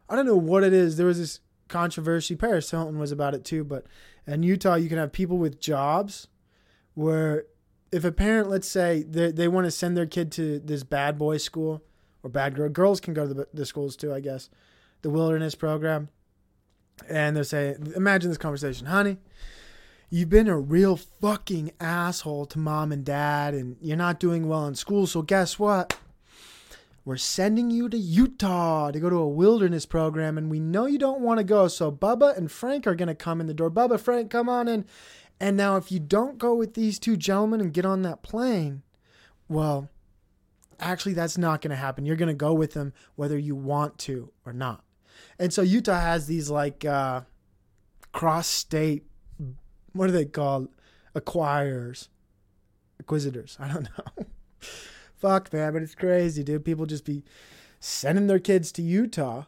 [0.09, 0.97] I don't know what it is.
[0.97, 2.37] There was this controversy.
[2.37, 3.85] Paris Hilton was about it too, but
[4.27, 6.29] in Utah, you can have people with jobs
[6.95, 7.45] where
[7.91, 11.19] if a parent, let's say, they, they want to send their kid to this bad
[11.19, 11.83] boy school
[12.23, 14.51] or bad girl, girls can go to the, the schools too, I guess,
[15.03, 16.09] the wilderness program.
[17.09, 19.19] And they're saying, imagine this conversation, honey,
[20.11, 24.67] you've been a real fucking asshole to mom and dad, and you're not doing well
[24.67, 25.07] in school.
[25.07, 25.99] So guess what?
[27.05, 30.99] We're sending you to Utah to go to a wilderness program, and we know you
[30.99, 31.67] don't want to go.
[31.69, 33.71] So Bubba and Frank are going to come in the door.
[33.71, 34.85] Bubba, Frank, come on in.
[35.41, 38.83] And now, if you don't go with these two gentlemen and get on that plane,
[39.49, 39.89] well,
[40.81, 42.05] actually, that's not going to happen.
[42.05, 44.85] You're going to go with them whether you want to or not.
[45.39, 47.23] And so Utah has these like uh,
[48.13, 49.07] cross state,
[49.99, 50.69] what are they called?
[51.15, 52.09] Acquirers,
[53.01, 53.57] acquisitors.
[53.59, 54.27] I don't know.
[55.17, 56.65] Fuck, man, but it's crazy, dude.
[56.65, 57.25] People just be
[57.81, 59.45] sending their kids to Utah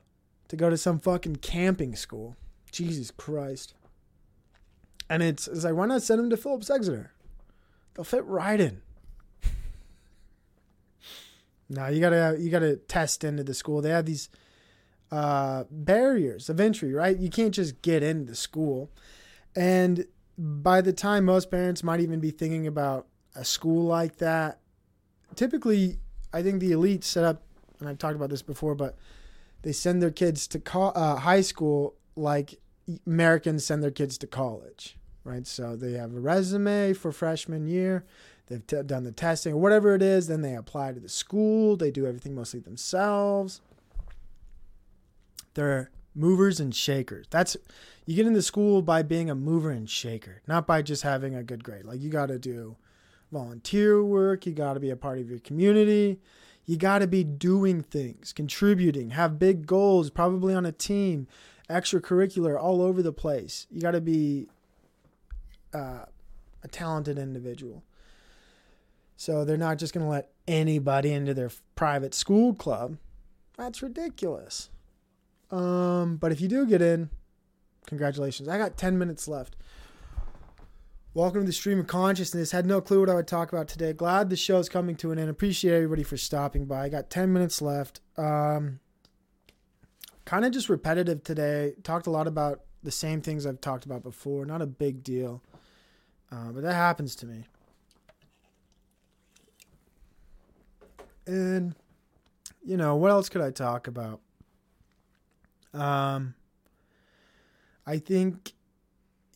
[0.48, 2.36] to go to some fucking camping school.
[2.72, 3.74] Jesus Christ.
[5.09, 7.12] And it's, it's like, why not send them to Phillips Exeter?
[7.94, 8.82] They'll fit right in.
[11.68, 13.82] no, you gotta you gotta test into the school.
[13.82, 14.28] They have these
[15.11, 17.16] uh, barriers of entry, right?
[17.16, 18.90] You can't just get into the school.
[19.57, 20.07] And
[20.41, 24.59] by the time most parents might even be thinking about a school like that,
[25.36, 25.99] typically,
[26.32, 27.43] I think the elite set up,
[27.78, 28.97] and I've talked about this before, but
[29.62, 32.59] they send their kids to co- uh, high school like
[33.07, 35.47] Americans send their kids to college, right?
[35.47, 38.07] So they have a resume for freshman year.
[38.47, 40.26] They've t- done the testing or whatever it is.
[40.26, 41.76] Then they apply to the school.
[41.76, 43.61] They do everything mostly themselves.
[45.53, 47.26] They're movers and shakers.
[47.30, 47.57] That's
[48.11, 51.44] you get into school by being a mover and shaker, not by just having a
[51.44, 51.84] good grade.
[51.84, 52.76] Like you got to do
[53.30, 56.18] volunteer work, you got to be a part of your community.
[56.66, 61.28] You got to be doing things, contributing, have big goals, probably on a team,
[61.68, 63.68] extracurricular all over the place.
[63.70, 64.48] You got to be
[65.72, 66.06] uh,
[66.64, 67.84] a talented individual.
[69.16, 72.96] So they're not just going to let anybody into their private school club.
[73.56, 74.68] That's ridiculous.
[75.52, 77.11] Um, but if you do get in,
[77.86, 78.48] congratulations.
[78.48, 79.56] I got 10 minutes left.
[81.12, 82.52] Welcome to the stream of consciousness.
[82.52, 83.92] Had no clue what I would talk about today.
[83.92, 85.28] Glad the show's coming to an end.
[85.28, 86.84] Appreciate everybody for stopping by.
[86.84, 88.00] I got 10 minutes left.
[88.16, 88.78] Um,
[90.24, 91.74] kind of just repetitive today.
[91.82, 94.46] Talked a lot about the same things I've talked about before.
[94.46, 95.42] Not a big deal.
[96.30, 97.44] Uh, but that happens to me.
[101.26, 101.74] And,
[102.62, 104.20] you know, what else could I talk about?
[105.74, 106.34] Um,
[107.91, 108.53] I think,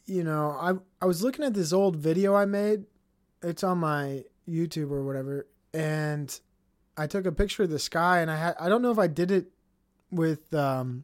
[0.07, 2.85] you know, I I was looking at this old video I made.
[3.43, 6.39] It's on my YouTube or whatever, and
[6.97, 9.09] I took a picture of the sky, and I had I don't know if I
[9.09, 9.47] did it
[10.13, 11.03] with um,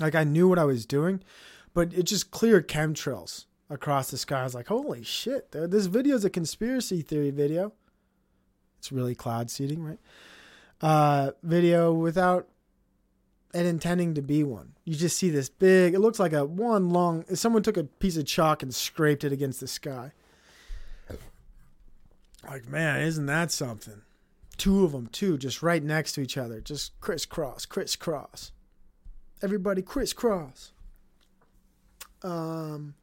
[0.00, 1.22] like I knew what I was doing,
[1.72, 4.40] but it just clear chemtrails across the sky.
[4.40, 7.72] I was like, holy shit, dude, this video is a conspiracy theory video.
[8.78, 9.98] It's really cloud seeding, right?
[10.82, 12.48] Uh, video without
[13.52, 14.74] and intending to be one.
[14.84, 18.16] You just see this big, it looks like a one long, someone took a piece
[18.16, 20.12] of chalk and scraped it against the sky.
[22.48, 24.02] Like, man, isn't that something?
[24.56, 28.52] Two of them, too, just right next to each other, just crisscross, crisscross.
[29.42, 30.72] Everybody crisscross.
[32.22, 32.94] Um,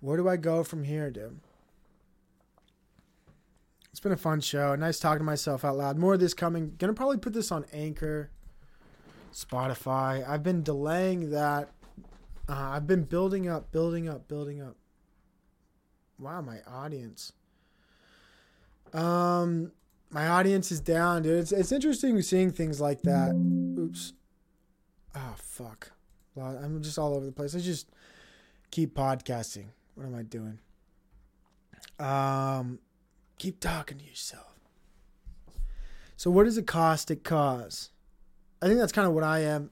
[0.00, 1.40] where do I go from here, dude?
[3.90, 4.74] It's been a fun show.
[4.76, 5.98] Nice talking to myself out loud.
[5.98, 6.74] More of this coming.
[6.78, 8.30] Gonna probably put this on Anchor.
[9.32, 10.28] Spotify.
[10.28, 11.70] I've been delaying that.
[12.48, 14.76] Uh, I've been building up, building up, building up.
[16.18, 17.32] Wow, my audience.
[18.92, 19.72] Um,
[20.10, 21.38] my audience is down, dude.
[21.38, 23.30] It's it's interesting seeing things like that.
[23.78, 24.12] Oops.
[25.14, 25.92] Oh fuck.
[26.36, 27.54] I'm just all over the place.
[27.54, 27.88] I just
[28.70, 29.66] keep podcasting.
[29.94, 30.58] What am I doing?
[31.98, 32.78] Um,
[33.38, 34.54] keep talking to yourself.
[36.16, 37.90] So, what is a caustic cause?
[38.62, 39.70] I think that's kind of what I am,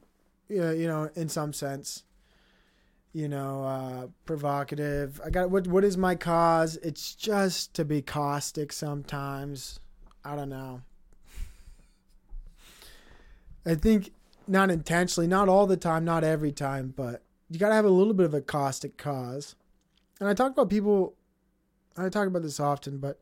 [0.48, 2.04] you know, in some sense.
[3.12, 5.20] You know, uh, provocative.
[5.24, 5.66] I got what?
[5.66, 6.76] What is my cause?
[6.76, 9.80] It's just to be caustic sometimes.
[10.24, 10.82] I don't know.
[13.66, 14.12] I think
[14.46, 17.90] not intentionally, not all the time, not every time, but you got to have a
[17.90, 19.54] little bit of a caustic cause.
[20.20, 21.14] And I talk about people.
[21.96, 23.18] I talk about this often, but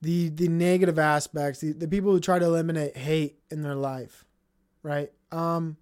[0.00, 4.23] the the negative aspects, the, the people who try to eliminate hate in their life
[4.84, 5.10] right?
[5.32, 5.76] Um,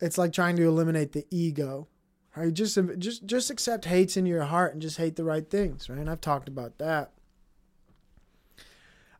[0.00, 1.88] it's like trying to eliminate the ego.
[2.34, 2.54] Right?
[2.54, 5.98] Just just just accept hates in your heart and just hate the right things, right?
[5.98, 7.12] And I've talked about that.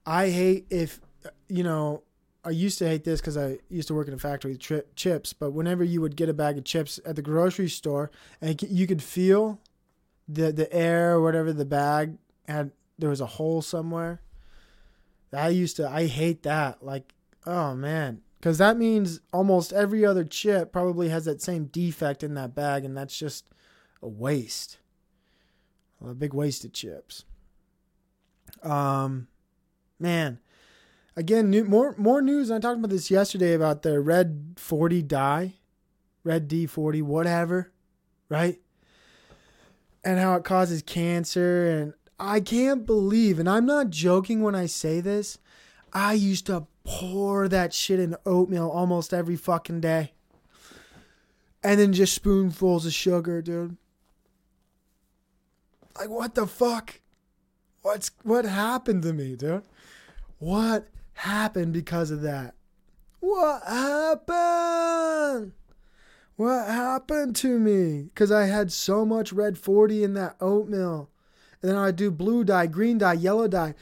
[0.06, 0.98] I hate if
[1.48, 2.04] you know.
[2.44, 4.82] I used to hate this because I used to work in a factory with tri-
[4.96, 5.32] chips.
[5.32, 8.10] But whenever you would get a bag of chips at the grocery store,
[8.40, 9.60] and you could feel
[10.26, 12.16] the the air or whatever the bag
[12.48, 14.22] had, there was a hole somewhere.
[15.32, 15.88] I used to.
[15.88, 16.82] I hate that.
[16.82, 17.14] Like,
[17.46, 22.34] oh man, because that means almost every other chip probably has that same defect in
[22.34, 23.44] that bag, and that's just
[24.02, 24.78] a waste.
[26.04, 27.24] A big waste of chips.
[28.64, 29.28] Um,
[30.00, 30.40] man,
[31.14, 32.50] again, new, more more news.
[32.50, 35.54] I talked about this yesterday about the red forty dye,
[36.24, 37.70] red D forty, whatever,
[38.28, 38.60] right?
[40.02, 44.66] And how it causes cancer, and I can't believe, and I'm not joking when I
[44.66, 45.38] say this.
[45.92, 50.12] I used to pour that shit in oatmeal almost every fucking day.
[51.62, 53.76] And then just spoonfuls of sugar, dude.
[55.98, 57.00] Like what the fuck?
[57.82, 59.62] What's what happened to me, dude?
[60.38, 62.54] What happened because of that?
[63.20, 65.52] What happened?
[66.36, 68.04] What happened to me?
[68.04, 71.10] Because I had so much red 40 in that oatmeal.
[71.60, 73.74] And then I'd do blue dye, green dye, yellow dye.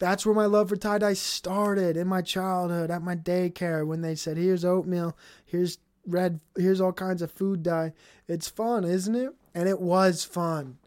[0.00, 4.00] That's where my love for tie dye started in my childhood at my daycare when
[4.00, 7.92] they said, "Here's oatmeal, here's red, here's all kinds of food dye."
[8.26, 9.34] It's fun, isn't it?
[9.54, 10.78] And it was fun.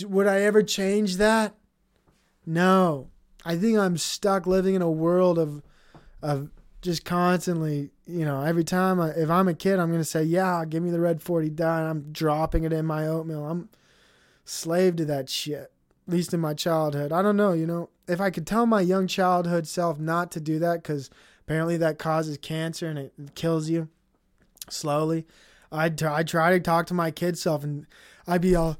[0.00, 1.54] Would I ever change that?
[2.46, 3.08] No.
[3.44, 5.62] I think I'm stuck living in a world of
[6.22, 6.50] of
[6.82, 10.22] just constantly, you know, every time I, if I'm a kid, I'm going to say,
[10.22, 13.44] "Yeah, give me the red 40 dye." And I'm dropping it in my oatmeal.
[13.44, 13.70] I'm
[14.44, 15.72] slave to that shit.
[16.06, 17.10] At least in my childhood.
[17.10, 20.40] I don't know, you know, if I could tell my young childhood self not to
[20.40, 23.88] do that because apparently that causes cancer and it kills you
[24.68, 25.26] slowly.
[25.72, 27.86] I'd, t- I'd try to talk to my kid self and
[28.26, 28.78] I'd be all,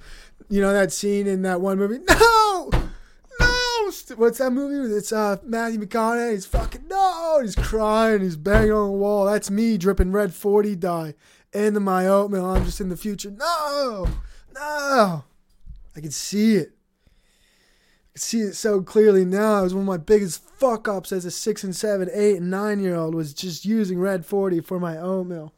[0.48, 1.98] you know, that scene in that one movie.
[2.08, 2.70] No!
[3.40, 3.90] No!
[4.16, 4.94] What's that movie?
[4.94, 6.32] It's uh, Matthew McConaughey.
[6.32, 7.40] He's fucking, no!
[7.42, 8.22] He's crying.
[8.22, 9.26] He's banging on the wall.
[9.26, 11.14] That's me dripping red 40 dye
[11.52, 12.46] into my oatmeal.
[12.46, 13.30] I'm just in the future.
[13.30, 14.08] No!
[14.54, 15.24] No!
[15.94, 16.75] I can see it.
[18.16, 19.60] See it so clearly now.
[19.60, 22.50] It was one of my biggest fuck ups as a six and seven, eight and
[22.50, 25.52] nine year old was just using Red 40 for my oatmeal.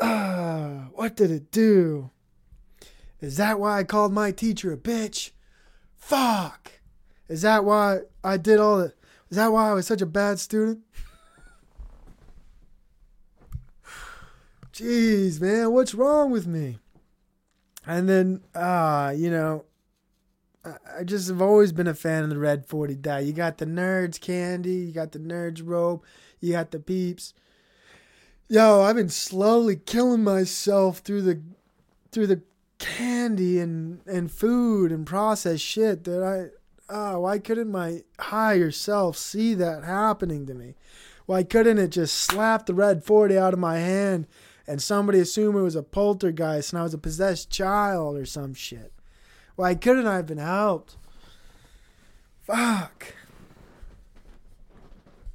[0.00, 2.10] Ah, what did it do?
[3.20, 5.30] Is that why I called my teacher a bitch?
[5.96, 6.72] Fuck.
[7.28, 8.92] Is that why I did all the.
[9.30, 10.80] Is that why I was such a bad student?
[14.72, 16.78] Jeez, man, what's wrong with me?
[17.86, 19.64] And then, ah, you know,
[20.98, 23.20] I- just have always been a fan of the Red 40 dye.
[23.20, 26.04] You got the nerds candy, you got the nerds rope,
[26.40, 27.34] you got the peeps.
[28.48, 31.40] Yo, I've been slowly killing myself through the
[32.12, 32.42] through the
[32.78, 36.50] candy and and food and processed shit that I
[36.88, 40.74] oh, why couldn't my higher self see that happening to me?
[41.26, 44.26] Why couldn't it just slap the red 40 out of my hand
[44.66, 48.54] and somebody assume it was a poltergeist and I was a possessed child or some
[48.54, 48.92] shit?
[49.56, 50.96] Why couldn't I have been helped?
[52.42, 53.14] Fuck.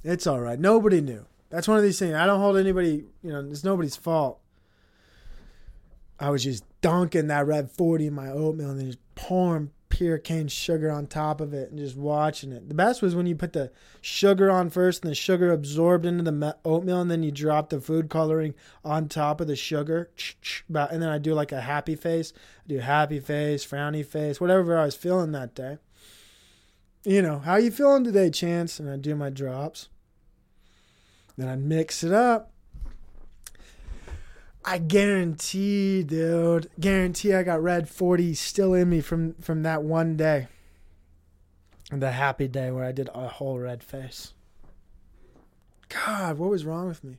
[0.04, 0.58] It's all right.
[0.58, 1.26] Nobody knew.
[1.50, 2.14] That's one of these things.
[2.14, 4.40] I don't hold anybody, you know, it's nobody's fault.
[6.18, 10.16] I was just dunking that red 40 in my oatmeal and then just pouring pure
[10.16, 12.66] cane sugar on top of it and just watching it.
[12.66, 13.70] The best was when you put the
[14.00, 17.78] sugar on first and the sugar absorbed into the oatmeal and then you drop the
[17.78, 20.10] food coloring on top of the sugar.
[20.68, 22.32] And then I do like a happy face.
[22.64, 25.76] I do happy face, frowny face, whatever I was feeling that day.
[27.04, 28.80] You know, how you feeling today, Chance?
[28.80, 29.90] And I do my drops.
[31.36, 32.51] Then I mix it up.
[34.64, 40.16] I guarantee, dude, guarantee I got red 40 still in me from from that one
[40.16, 40.48] day.
[41.90, 44.32] The happy day where I did a whole red face.
[45.88, 47.18] God, what was wrong with me?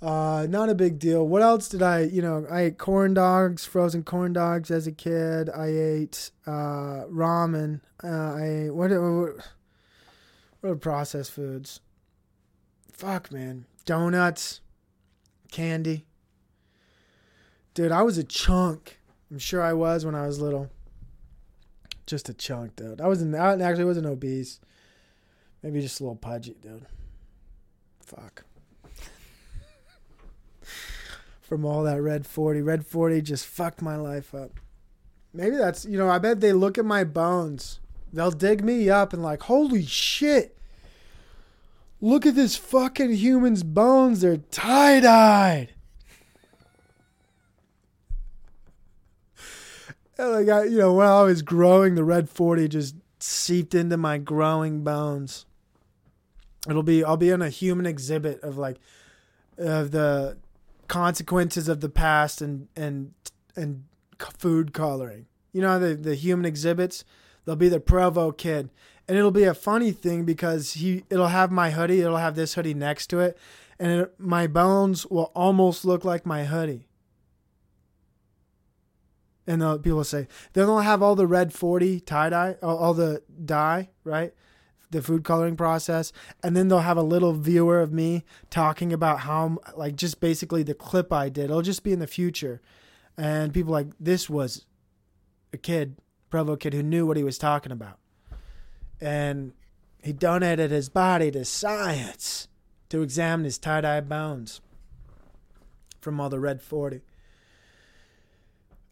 [0.00, 1.26] Uh, not a big deal.
[1.26, 4.92] What else did I, you know, I ate corn dogs, frozen corn dogs as a
[4.92, 5.50] kid.
[5.50, 7.80] I ate uh, ramen.
[8.02, 9.36] Uh, I ate, what, what,
[10.60, 11.80] what are processed foods?
[12.92, 13.66] Fuck, man.
[13.84, 14.60] Donuts
[15.50, 16.06] candy.
[17.74, 18.98] Dude, I was a chunk.
[19.30, 20.70] I'm sure I was when I was little.
[22.06, 23.00] Just a chunk, dude.
[23.00, 23.34] I wasn't.
[23.34, 24.60] I actually wasn't obese.
[25.62, 26.86] Maybe just a little pudgy, dude.
[28.00, 28.44] Fuck.
[31.40, 34.60] From all that red forty, red forty just fucked my life up.
[35.32, 36.08] Maybe that's you know.
[36.08, 37.80] I bet they look at my bones.
[38.12, 40.57] They'll dig me up and like, holy shit.
[42.00, 44.20] Look at this fucking human's bones.
[44.20, 45.74] They're tie dyed.
[50.16, 54.18] And I, you know, when I was growing, the red forty just seeped into my
[54.18, 55.46] growing bones.
[56.68, 58.78] It'll be, I'll be in a human exhibit of like,
[59.56, 60.38] of the
[60.88, 63.12] consequences of the past and and
[63.54, 63.84] and
[64.38, 65.26] food coloring.
[65.52, 67.04] You know the the human exhibits.
[67.44, 68.70] They'll be the Provo kid,
[69.08, 72.00] and it'll be a funny thing because he it'll have my hoodie.
[72.00, 73.38] It'll have this hoodie next to it,
[73.78, 76.86] and it, my bones will almost look like my hoodie.
[79.46, 82.76] And they'll, people will say then they'll have all the red forty tie dye, all,
[82.76, 84.34] all the dye, right?
[84.90, 89.20] The food coloring process, and then they'll have a little viewer of me talking about
[89.20, 91.44] how, like, just basically the clip I did.
[91.44, 92.62] It'll just be in the future,
[93.16, 94.64] and people like this was
[95.52, 95.96] a kid,
[96.30, 97.98] Provo kid, who knew what he was talking about,
[99.00, 99.52] and
[100.02, 102.48] he donated his body to science
[102.88, 104.60] to examine his tie dye bones
[106.00, 107.02] from all the red forty.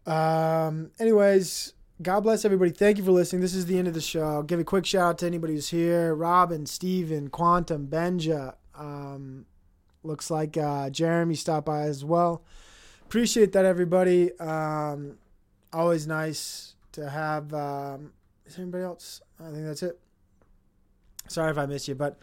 [0.05, 0.91] Um.
[0.99, 2.71] Anyways, God bless everybody.
[2.71, 3.41] Thank you for listening.
[3.41, 4.23] This is the end of the show.
[4.23, 8.55] I'll give a quick shout out to anybody who's here: Robin, Steven, Quantum, Benja.
[8.75, 9.45] Um,
[10.03, 12.43] looks like uh, Jeremy stopped by as well.
[13.03, 14.37] Appreciate that, everybody.
[14.39, 15.17] Um,
[15.73, 17.53] always nice to have.
[17.53, 18.13] Um,
[18.47, 19.21] is there anybody else?
[19.39, 19.99] I think that's it.
[21.27, 22.17] Sorry if I missed you, but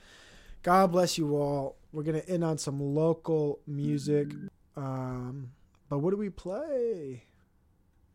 [0.63, 1.77] God bless you all.
[1.93, 4.33] We're gonna end on some local music.
[4.77, 5.51] Um,
[5.89, 7.25] but what do we play?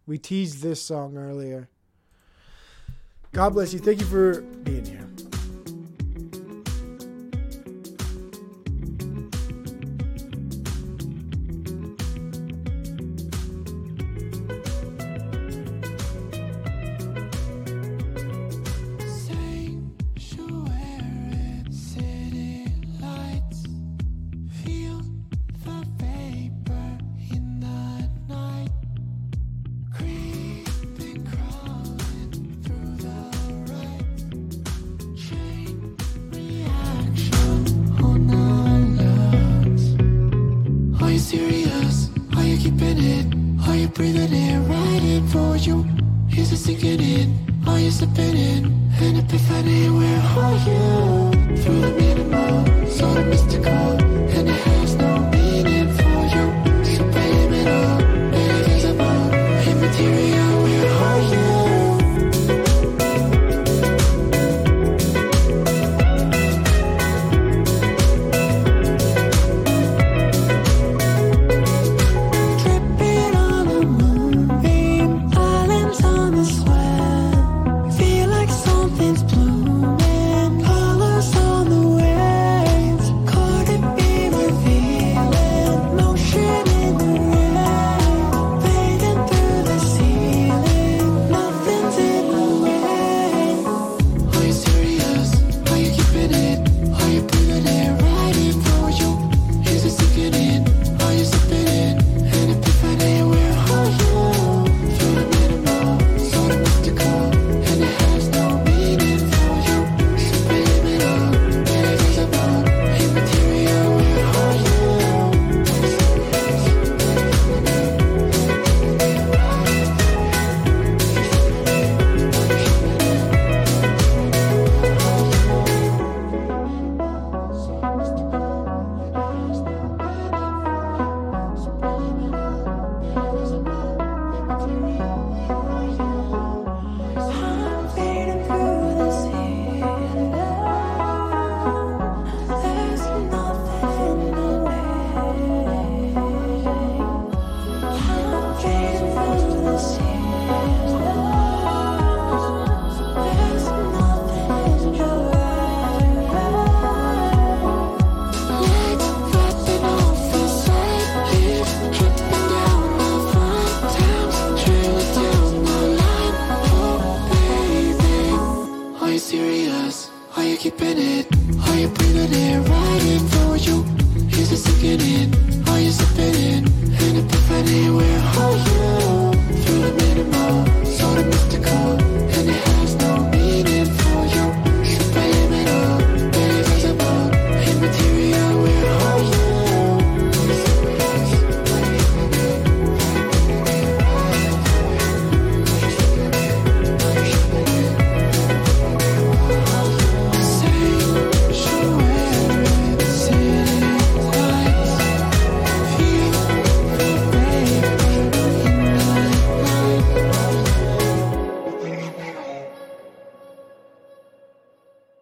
[0.08, 1.70] We teased this song earlier.
[3.32, 3.80] God bless you.
[3.80, 5.29] Thank you for being here.